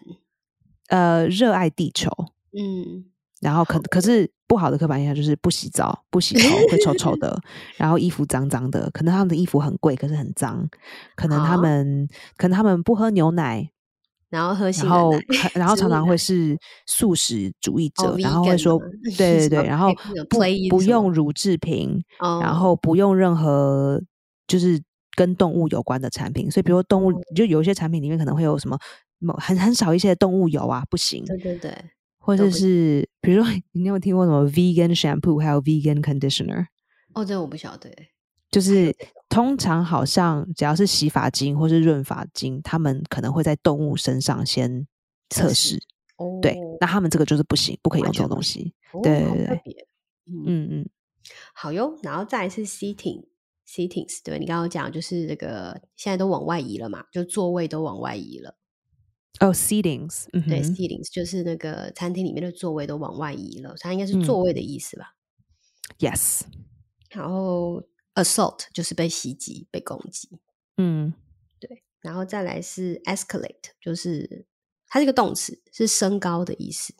[0.89, 2.09] 呃，热爱地球，
[2.51, 3.05] 嗯。
[3.41, 7.37] 然后可可是不好的刻板印象就是不洗澡、不洗头会臭臭的，
[7.75, 8.89] 然后衣服脏脏的。
[8.91, 10.65] 可能他们的衣服很贵，可是很脏。
[11.17, 13.69] 可能他们、哦、可能他们不喝牛奶，
[14.33, 15.11] 然后喝然后
[15.53, 18.79] 然后常常会是素食主义者，哦、然后会说
[19.15, 19.93] 对对对，然后
[20.27, 24.01] 不不用乳制品，哦、然后不用任何
[24.47, 24.81] 就是
[25.15, 26.49] 跟动物有关的产品。
[26.49, 28.75] 所以比如说动物，就有一些产品里面可能会有什么
[29.37, 31.23] 很很少一些动物油啊，不行。
[31.25, 31.71] 对对对。
[32.17, 36.65] 或者是，比如说， 你有听过什么 vegan shampoo，还有 vegan conditioner？
[37.13, 37.89] 哦，这我不晓得。
[38.53, 38.95] 就是
[39.27, 44.87] 通常好像只要是洗发精或是润发精，他们可能会在动物身上先
[45.29, 45.81] 测试。
[46.17, 48.75] 哦，对，那他们这个就是不行，不可以用这种东西。
[49.01, 49.87] 对对对，
[50.27, 50.89] 嗯嗯，
[51.55, 51.97] 好哟。
[52.03, 58.55] 然后再来是 seating，seatings，对，你刚刚讲就是这个现在都往外移了嘛，就座位都往外移了。
[59.39, 65.15] 哦、oh，seatings，对，seatings 就是那个餐厅里面的座位都往外移了，它应该是座位的意思吧
[65.97, 66.41] ？Yes。
[67.09, 67.81] 然后
[68.15, 70.29] assault 就是被袭击、被攻击。
[70.77, 71.13] 嗯，
[71.59, 71.83] 对。
[72.01, 74.45] 然后再来是 escalate，就是
[74.87, 76.93] 它是一个动词，是升高的意思。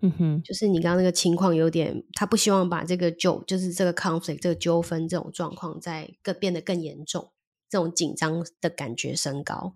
[0.00, 7.32] 嗯哼，就是你刚刚那个情况有点，他不希望把这个纠，就是这个 conflict 这个纠纷这种状况再更变得更严重，
[7.68, 9.74] 这种紧张的感觉升高。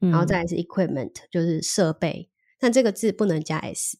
[0.00, 2.28] 嗯、然后再来是 equipment，就是设备，
[2.58, 3.98] 但这个字不能加 s，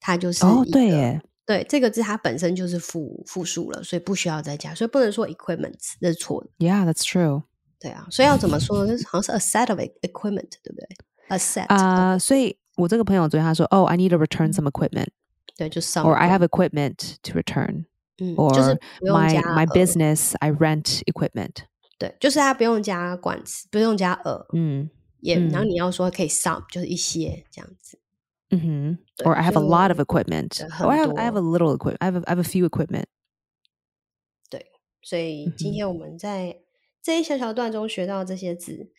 [0.00, 6.50] 它就是哦，对耶，对，这个字它本身就是复复数了，所以不需要再加，所以不能说 equipment，这是错的。
[6.58, 7.42] Yeah, that's true.
[7.78, 8.92] 对啊，所以要怎么说呢？
[8.92, 10.88] 就是好像是 a set of equipment，对不对
[11.28, 15.08] ？a set 啊，uh, 所以我这个朋友昨天他说，哦、oh,，I need to return some equipment，
[15.56, 17.84] 对，就 some or I have equipment to return，
[18.18, 21.56] 嗯，or 就是 my my business I rent equipment，
[21.98, 24.88] 对，就是他不用加冠词，不用加 a，嗯，
[25.20, 27.98] 也，然后你要说可以 some，就是一些这样子，
[28.53, 32.35] 嗯哼，or I have a lot of equipment，or I have I have a little equipment，I have I
[32.35, 33.05] have a few equipment，
[34.49, 36.61] 对，所以今天我们在。
[37.01, 38.91] 这一小小段中学到这些字，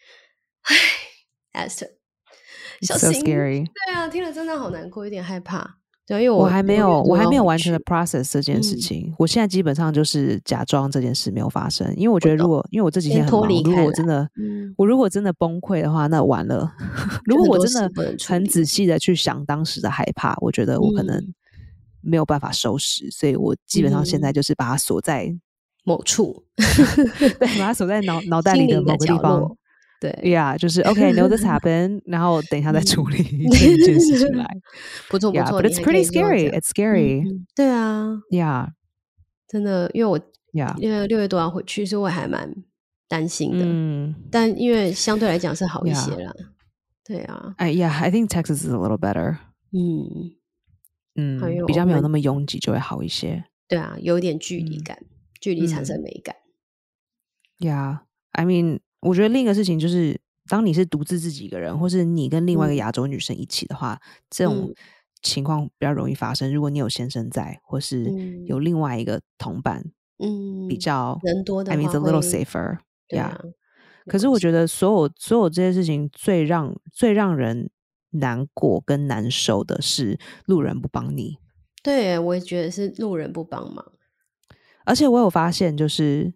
[1.52, 1.90] 唉，Esther，
[2.80, 3.66] 小心，so scary.
[3.66, 5.78] 对啊，听了真的好难过，有点害怕。
[6.07, 9.07] 对，因为我，我还没有，我还没有完全的 process 这件事情。
[9.07, 16.71] 嗯、我现在基本上就是假装这件事没有发生，因为我觉得如果，因为我这几天很忙，如果我真的，嗯、我如果真的崩溃的话，那完了。
[17.25, 17.91] 如果我真的
[18.25, 21.21] 很仔细的去想当时的害怕，我觉得我可能
[22.01, 25.35] 没有办法收拾，所以我基本上现在就是把它锁在。
[25.87, 26.43] 某处，
[27.39, 29.55] 对，把它锁在脑脑袋里的某个地方。
[30.04, 34.46] 对，Yeah，就是 OK，know this happened，然后等一下再处理这件事情来。
[35.10, 36.50] 不错不错，But it's pretty scary.
[36.50, 37.44] It's scary.
[37.54, 38.70] 对啊，Yeah，
[39.46, 40.18] 真的，因为我，
[40.52, 42.54] Yeah，因为六月多要回去，所以我还蛮
[43.08, 43.58] 担心的。
[43.62, 46.32] 嗯，但因为相对来讲是好一些啦。
[47.04, 49.36] 对啊，哎，Yeah，I think Texas is a little better。
[49.72, 50.32] 嗯
[51.16, 53.44] 嗯，比较没有那么拥挤，就会好一些。
[53.68, 54.98] 对啊，有点距离感。
[55.40, 56.36] 距离产生美感。
[57.58, 58.00] Yeah,
[58.32, 64.73] I mean， 我觉得另一个事情就是，当你是独自自己一个人，或是你跟另外一个亚洲女生一起的话，嗯、这种
[65.21, 66.53] 情况比较容易发生。
[66.53, 68.11] 如果你有先生在，或是
[68.47, 69.83] 有另外一个同伴，
[70.17, 72.79] 嗯，比较人多的话 I mean, it's a little safer。
[73.07, 73.39] 对啊。
[74.07, 77.71] 可是我觉得所有所有这些事情最让最让人
[78.11, 81.37] 难过跟难受的是路人不帮你。
[81.81, 83.93] 对，我也觉得是路人不帮忙。
[84.85, 86.33] 而且我有发现，就是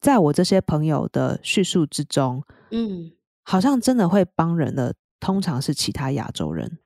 [0.00, 6.78] 在我这些朋友的叙述之中，嗯，好像真的会帮人的，通常是其他亚洲人。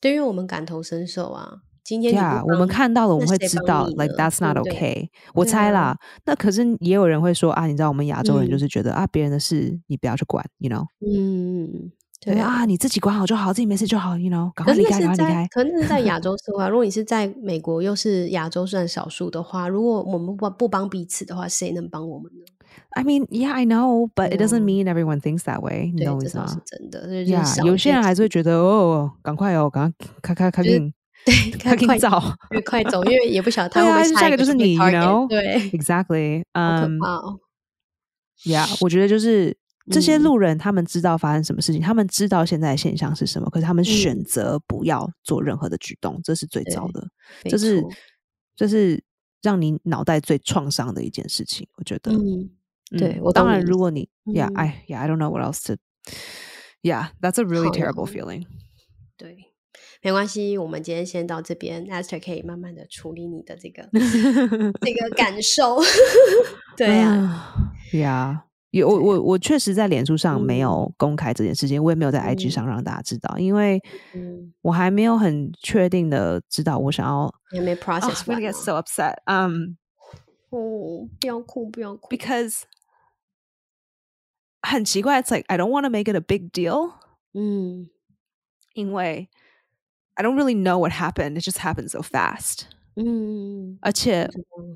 [0.00, 1.62] 对，因为我们感同身受啊。
[1.84, 5.08] 今天呀，我们看到了，我们会知道，like that's not okay。
[5.32, 10.84] 我猜啦，那可是也有人会说啊，你知道，我们亚洲人就是觉得啊，别人的事你不要去管，you know？
[11.00, 11.90] 嗯。
[12.32, 15.48] 对啊，你自己管好就好，自己没事就好，you know，赶快离开，赶快离开。
[15.50, 22.44] 可能是在 亚洲社会，如果你是在美国，又是亚洲算少数的话，如果我们不不帮彼此的话，谁能帮我们呢
[22.90, 25.92] ？I mean, yeah, I know, but it doesn't mean everyone thinks that way.
[25.96, 27.08] 对，这倒是真的。
[27.24, 30.92] Yeah，有些人还是会觉得哦，赶快哦，赶快开开开进，
[31.24, 32.10] 对，开快走，
[32.66, 35.26] 快走，因为也不晓得他会不会下一个就是你，you know？
[35.28, 36.44] 对，exactly。
[36.52, 37.38] 好可怕哦。
[38.44, 39.56] Yeah，我觉得就是。
[39.90, 47.08] 这些路人，他们知道发生什么事情，嗯、他们知道现在的现象是什么，可是他们选择不要做任何的举动，嗯、这是最糟的，
[47.44, 47.82] 这是
[48.56, 49.02] 这是
[49.42, 51.66] 让你脑袋最创伤的一件事情。
[51.76, 52.50] 我觉得，嗯，
[52.98, 58.46] 对我当然，如果你，Yeah，哎，Yeah，I don't know what else to，Yeah，that's a really terrible feeling。
[59.16, 59.52] 对，
[60.02, 63.88] 没关系，我们今天先到这边，Esther 可以慢慢的处理你的这个
[64.82, 65.78] 这个感受。
[66.76, 68.47] 对啊，Yeah。
[68.71, 73.79] 有我我我确实在脸书上没有公开这件事情，嗯、我也没有在 IG 上让大家知道，嗯、因为
[74.61, 77.33] 我还没有很确定的知道我想要。
[77.51, 79.17] 也没 process。Oh, I'm gonna get so upset.
[79.25, 79.75] Um，
[80.49, 82.09] 哦，不要哭，不要哭。
[82.09, 82.61] Because
[84.61, 86.93] 很奇怪，It's like I don't want to make it a big deal。
[87.33, 87.89] 嗯，
[88.73, 89.29] 因为
[90.15, 91.39] I don't really know what happened.
[91.39, 92.63] It just happened so fast.
[93.00, 94.28] 嗯，而且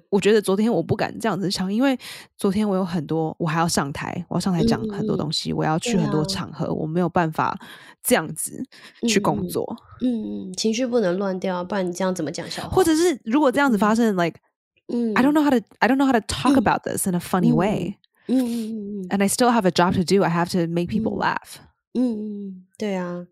[0.09, 1.99] 我觉得昨天我不敢这样子想，因为
[2.37, 7.59] 昨天我有很多，我还要上台，我要上台讲很多东西，嗯、我要去很多场合，啊、我没有办法
[8.01, 8.65] 这样子
[9.09, 9.77] 去工作。
[10.01, 12.69] 嗯嗯，情绪不能乱掉，不然你这样怎么讲笑话？
[12.69, 14.39] 或者是如果这样子发生、嗯、，like，
[14.87, 17.53] 嗯，I don't know how to I don't know how to talk about this in a funny
[17.53, 17.97] way。
[18.29, 20.23] 嗯嗯嗯嗯，and I still have a job to do.
[20.23, 21.57] I have to make people laugh。
[21.95, 23.27] 嗯嗯，对啊。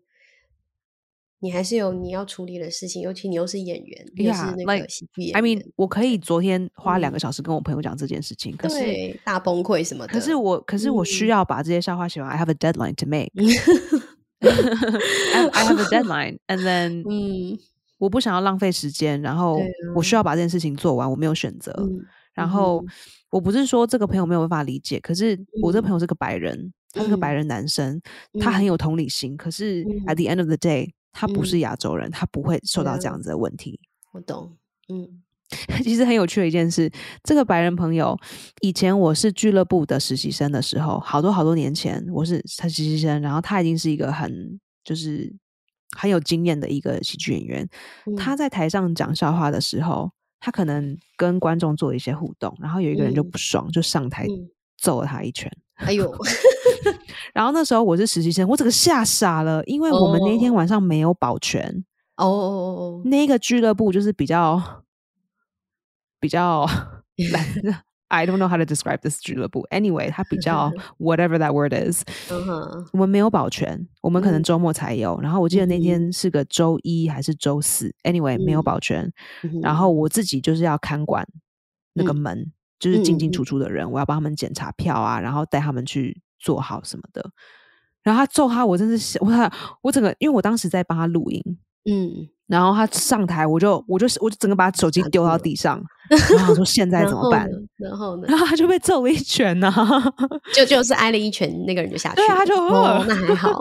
[1.43, 5.35] 你还是有你要处理的事情，尤其你又是演员又是那个喜剧演员。
[5.35, 10.13] I mean，我可以昨天花两个小时跟我朋友讲这件事情，嗯、可是大崩溃什么的。
[10.13, 12.29] 可是我，可是我需要把这些笑话写完。
[12.29, 13.31] 嗯、I have a deadline to make.
[14.43, 17.57] I, have a deadline, and then，嗯，
[17.97, 19.59] 我不想要浪费时间，然后
[19.95, 21.71] 我需要把这件事情做完，我没有选择。
[21.79, 22.85] 嗯、然后
[23.31, 27.99] 我不是说这个朋友没有办法理解，可是我这个朋友是个白人，嗯、他是个白人男生，
[28.33, 29.35] 嗯、他很有同理心。
[29.35, 30.91] 可是 at the end of the day。
[31.11, 33.79] 他不是亚洲人，嗯、他不会受到这样子的问题。
[34.11, 34.57] 我懂，
[34.89, 35.21] 嗯。
[35.83, 36.89] 其实很有趣的一件事，
[37.23, 38.17] 这个白人朋友，
[38.61, 45.29] 以前我是俱乐部的实习生的时候，好多好多年前，我是他实习生，然后他已经是一个很就是
[45.97, 47.67] 很有经验的一个喜剧演员。
[48.05, 50.09] 嗯、他在台上讲笑话的时候，
[50.39, 54.25] 他可能跟观众做一些互动，然后有一个人就不爽，嗯、就上台
[54.77, 55.51] 揍了他一拳。
[55.75, 56.09] 哎呦！
[57.33, 61.83] 然后那时候我是实习生，我整个吓傻了，因为我们那天晚上没有保全
[62.17, 64.83] 哦，哦，哦，哦，那个俱乐部就是比较。
[66.21, 66.67] 比较，
[68.09, 69.65] I don't know how to describe this 俱乐部。
[69.71, 72.03] Anyway，它比较 whatever that word is。
[72.93, 75.19] 我们没有保全，我们可能周末才有。
[75.19, 79.11] 然后我记得那天是个周一还是周四？Anyway，没有保全。
[79.63, 81.27] 然后我自己就是要看管
[81.93, 87.23] 那个门，就是进进出出的人，我要帮他们检查票啊，然后带他们去做好什么的。
[88.03, 91.41] 然后他揍他，我真是我我整个，因为我当时在帮他录音，
[91.89, 92.27] 嗯。
[92.47, 97.49] 然后他上台，我就我就我就整个把手机丢到地上，然后说现在怎么办？
[97.77, 98.23] 然后呢？
[98.27, 99.73] 然后他就被揍了一拳呢，
[100.53, 102.17] 就就是挨了一拳，那个人就下去。
[102.17, 103.57] 对啊，他就哦，那还好。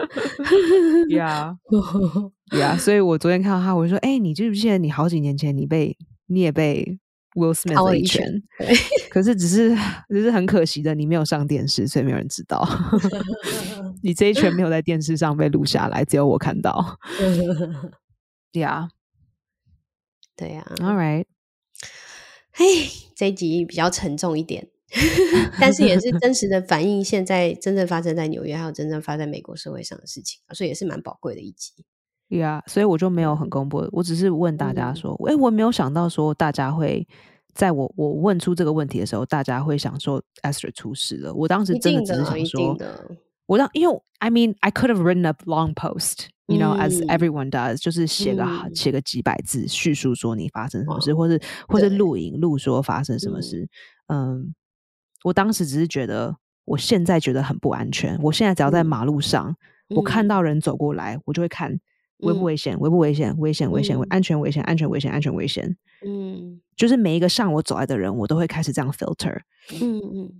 [1.12, 1.54] 呀
[2.58, 5.94] 呀，所以我昨天看到他，我就说，哎，你记不记得你好几年前你被
[6.28, 6.98] 你也被
[7.34, 8.42] Will Smith 了一拳？
[9.10, 9.76] 可是只是
[10.08, 12.66] 只是很可惜的，你没有上电视，所以没有人知道。
[14.02, 16.98] 你这一拳没有在电视上被录下来，只有我看到。
[18.52, 18.88] 对呀，
[20.36, 20.66] 对呀。
[20.78, 21.24] All right，
[22.52, 24.68] 嘿，这一集比较沉重一点，
[25.60, 31.84] 但是也是真实的反映现在真正发生在纽约，还有真正发生在美国社会上的事情，所以也是蛮宝贵的一集。
[32.30, 37.06] 对呀，所以我就没有很公布，我只是问大家说，哎、嗯，我没有想到说大家会。
[37.52, 41.34] 在我我问出这个问题的时候，大家会想说 Esther 出事了。
[41.34, 42.78] 我当时真的只是想说，
[43.46, 53.68] 我当因为 I mean I could have written a long post, you know,、嗯、as everyone does，就是写个、嗯、写个几百字叙述说你发生什么事，哦、或是或是录影录说发生什么事。
[54.06, 54.54] 嗯，嗯，
[55.24, 58.16] 我当时只是觉得，我现在觉得很不安全。
[58.22, 59.50] 我现在只要在马路上，
[59.88, 61.80] 嗯、我看到人走过来，我就会看。
[62.22, 62.78] 危不危险？
[62.78, 63.34] 危不危险？
[63.38, 63.70] 危险！
[63.70, 63.98] 危险！
[63.98, 64.62] 危安全危险！
[64.64, 65.10] 安全危险！
[65.10, 65.76] 安全危险！
[66.06, 69.40] 嗯，就是每一个向我走来的人，我都会开始这样 filter。
[69.80, 70.32] 嗯嗯，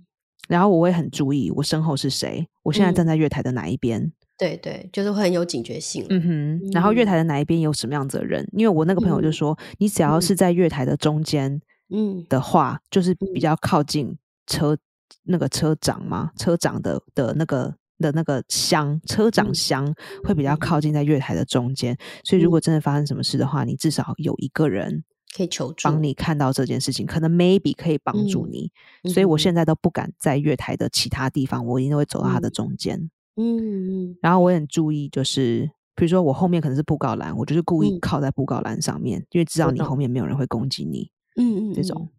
[0.47, 4.11] 然后我会很注意我身后是谁，我现在站在月台的哪一边？
[4.37, 6.05] 对对，就是会很有警觉性。
[6.09, 8.47] 嗯哼，然后月台的哪一边有什么样子的人？
[8.53, 14.17] 因为我那个朋友就说，你只要是在月台的中间，嗯的话，就是比较靠近
[14.47, 14.77] 车
[15.23, 17.75] 那个车长嘛，车长的的那个。
[18.01, 19.93] 的那个箱，车长箱
[20.23, 25.03] 会比较靠近在月台的中间，嗯、所以如果真的发生什么事的话，嗯、你至少有一个人
[25.35, 28.71] 可以求助，帮你看到这件事情，可能 maybe 可以帮助你。
[29.03, 32.97] 嗯、所以我现在都不敢在月台的其他地方，我一定会走到它的中间。
[33.37, 41.09] 嗯嗯，然后我也很注意，就是比如说我后面可能是布告栏，我就是故意靠在布告栏上面，嗯、因为知道你后面没有人会攻击你。
[41.37, 42.09] 嗯嗯，这种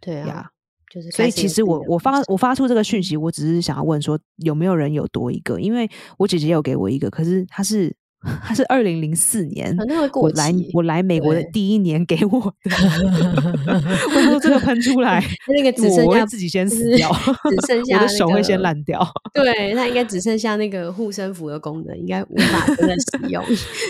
[0.00, 0.50] 对啊。
[0.92, 7.94] 就是，所以其实我我发我发出这个讯息，我只是想要问说有没有人有多一个，因为我姐姐有给我一个，可是她是
[8.42, 9.76] 她是二零零四年
[10.14, 12.76] 我来我来美国的第一年给我的，
[14.12, 15.22] 我说这个喷出来，
[15.54, 17.12] 那个只剩下自己先死掉，
[17.48, 23.44] 只剩下我的手会先烂掉，对，它应该只剩下那个护身符的功能，应该无法真的使用。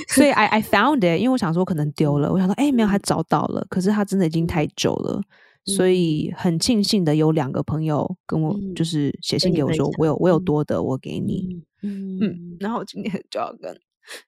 [0.09, 5.23] 所以 I I found it，因为我想说可能丢了，我想说哎没有，还找到了，可是它真的已经太久了。
[5.69, 12.19] 所以很庆幸的有两个朋友跟我就是写信给我说，我有我有多的我给你，嗯。
[12.21, 13.79] 嗯，然后今天就要跟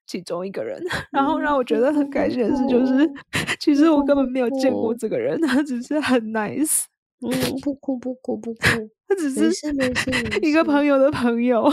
[0.07, 0.81] 其中一个人，
[1.11, 3.11] 然后让我觉得很开心的是， 就是
[3.59, 6.85] 其实我根本没有见过这个人，他只是很 nice，
[7.21, 7.31] 嗯，
[7.63, 8.61] 不哭不哭不 哭，
[9.09, 9.69] 他只是
[10.43, 11.69] 一个朋友的朋友，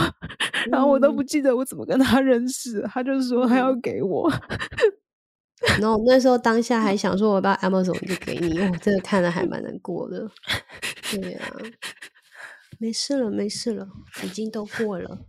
[0.70, 4.32] 然后我都不记得我怎么跟他认识，他就说他要给我。
[5.80, 10.30] 然后那时候当下还想说，我把 Amazon 就给你，我真的看了还蛮难过的。
[11.10, 11.52] 对啊，
[12.78, 13.88] 没事了，没事了，
[14.22, 15.26] 已经都过了。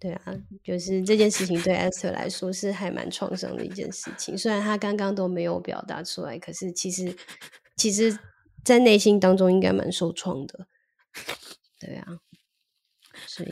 [0.00, 0.34] 对啊，
[0.64, 4.36] 就是这件事情对 Esther 来说是还蛮创伤的一件事情。
[4.36, 7.16] 虽然他刚刚都没有表达出来，可是其实，
[7.76, 8.18] 其实。
[8.64, 10.66] 在内心当中应该蛮受创的，
[11.78, 12.20] 对啊，
[13.26, 13.48] 所以，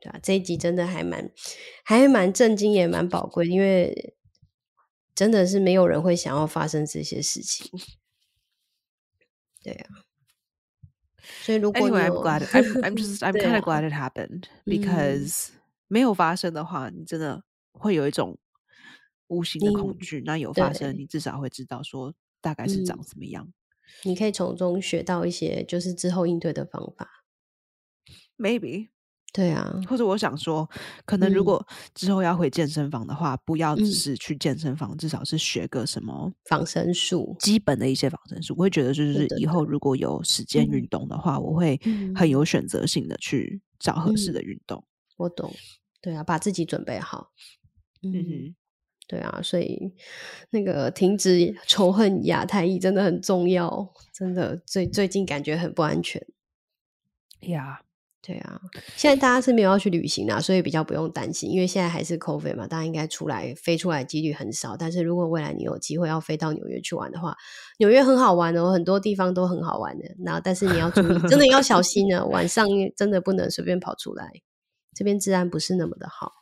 [0.00, 1.30] 对啊，这一集真的还蛮
[1.84, 4.14] 还蛮震惊，也蛮宝贵，因为
[5.14, 7.70] 真的是没有人会想要发生这些事情，
[9.62, 9.88] 对啊，
[11.42, 18.38] 所以如果 Anyway, I'm glad, I'm, I'm just, I'm kind of glad it happened because、嗯、没有发生的话，你真的会有一种。
[19.30, 23.44] 无形的恐惧，那有发生，你至少会知道说大概是长什么样。
[23.44, 23.52] 嗯、
[24.10, 27.24] 你可以从中学到一些就是之后应对的方法。
[28.36, 28.88] Maybe。
[29.32, 30.68] 对啊，或者我想说，
[31.04, 31.64] 可能如果
[31.94, 38.56] 之后要回健身房的话，嗯、不要只是去健身房，至少是学个什么防身术，基本的一些防身术。
[38.58, 41.80] 我会觉得，就是以后如果有时间运动的话，我会
[42.12, 44.80] 很有选择性的去找合适的运动。
[44.80, 45.54] 嗯、我懂，
[46.02, 47.30] 对啊，把自己准备好。
[48.02, 48.56] 嗯哼，
[49.10, 49.92] 对啊，所以
[50.50, 56.24] 那个停止仇恨亚太裔真的很重要，真的最最近感觉很不安全。
[57.40, 57.80] 呀。
[57.80, 57.84] Yeah.
[58.22, 58.60] 对啊，
[58.96, 64.76] 现在大家是没有要去旅行啊，所以比较不用担心，因为现在还是 COVID 嘛，大家应该出来飞出来几率很少。
[64.76, 67.34] 但是如果未来你有机会要飞到纽约去玩的话，
[67.78, 70.04] 纽约很好玩哦，很多地方都很好玩的。
[70.22, 74.30] 然后，但是你要注意，真的要小心呢， 晚上真的不能随便跑出来，
[74.94, 76.39] 这边治安不是那么的好。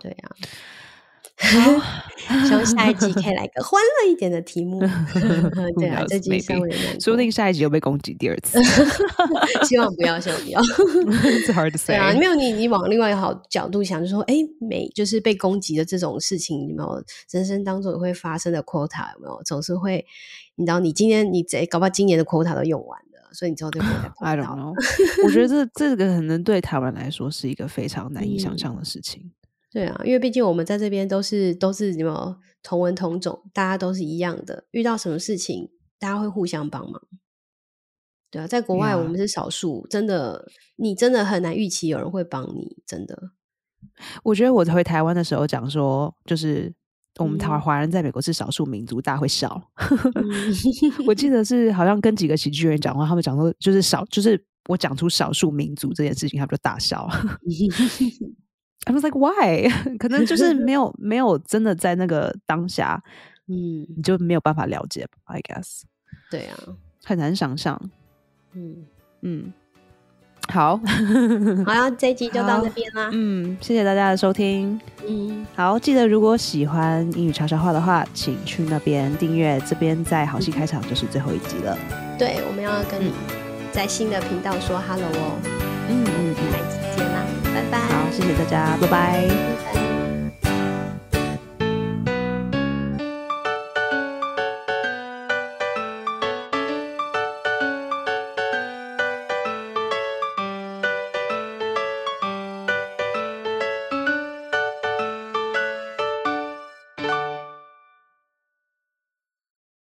[0.00, 0.30] 对啊。
[1.42, 4.78] 希望下一集可以 来个欢乐一点的题目。
[5.80, 8.62] 对啊，这集稍微难，说不定下一集又被攻击第二次。
[9.64, 10.60] 希望不要，希望不要。
[10.60, 11.94] It's hard to say。
[11.94, 19.14] 对啊，没有你，你往另外一个好角度想，就是说，哎，每就是被攻击的这种事情，有没有人生当中会发生的 quota？
[19.14, 20.04] 有没有总是会？
[20.56, 24.26] 你知道，你今天你这搞不好今年的 quota 都用完了，所以你之后就不会再碰到。
[24.26, 24.74] I don't know。
[25.24, 29.30] 我觉得这这个可能对台湾来说是一个非常难以想象的事情。
[29.70, 34.64] 对啊，因为毕竟我们在这边都是都是什么同文同种，大家都是一样的。
[34.72, 37.00] 遇到什么事情，大家会互相帮忙。
[38.32, 42.82] 对啊，在国外我们是少数，真的，你真的很难预期有人会帮你。
[42.86, 43.16] 真的，
[44.24, 46.72] 我觉得我回台湾的时候讲说，就是
[47.18, 49.60] 我们台湾华人在美国是少数民族，大家会笑。
[51.06, 57.08] 我记得 是好像跟几个喜剧人讲话，他们讲说就是少，就是我讲出少数民族这件事情，他们就大笑。
[58.86, 59.68] I was like, why？
[59.98, 63.02] 可能就是没有没有真的在那个当下，
[63.46, 65.82] 嗯，你就没有办法了解吧，I guess。
[66.30, 66.56] 对啊，
[67.04, 67.78] 很难想象。
[68.54, 68.86] 嗯
[69.22, 69.52] 嗯，
[70.48, 70.80] 好，
[71.66, 73.10] 好呀，这一集就到这边啦。
[73.12, 74.80] 嗯，谢谢大家的收听。
[75.06, 79.60] 嗯，好，记得如果喜欢英语悄悄话的话，请去那边订阅。
[79.66, 81.76] 这边在好戏开场就是最后一集了。
[82.18, 83.12] 对，我们要跟你
[83.72, 85.79] 在新的频道说 hello 哦。
[85.90, 87.26] 嗯嗯，下一集见啦。
[87.52, 89.89] 拜拜，好，谢谢大家，拜拜。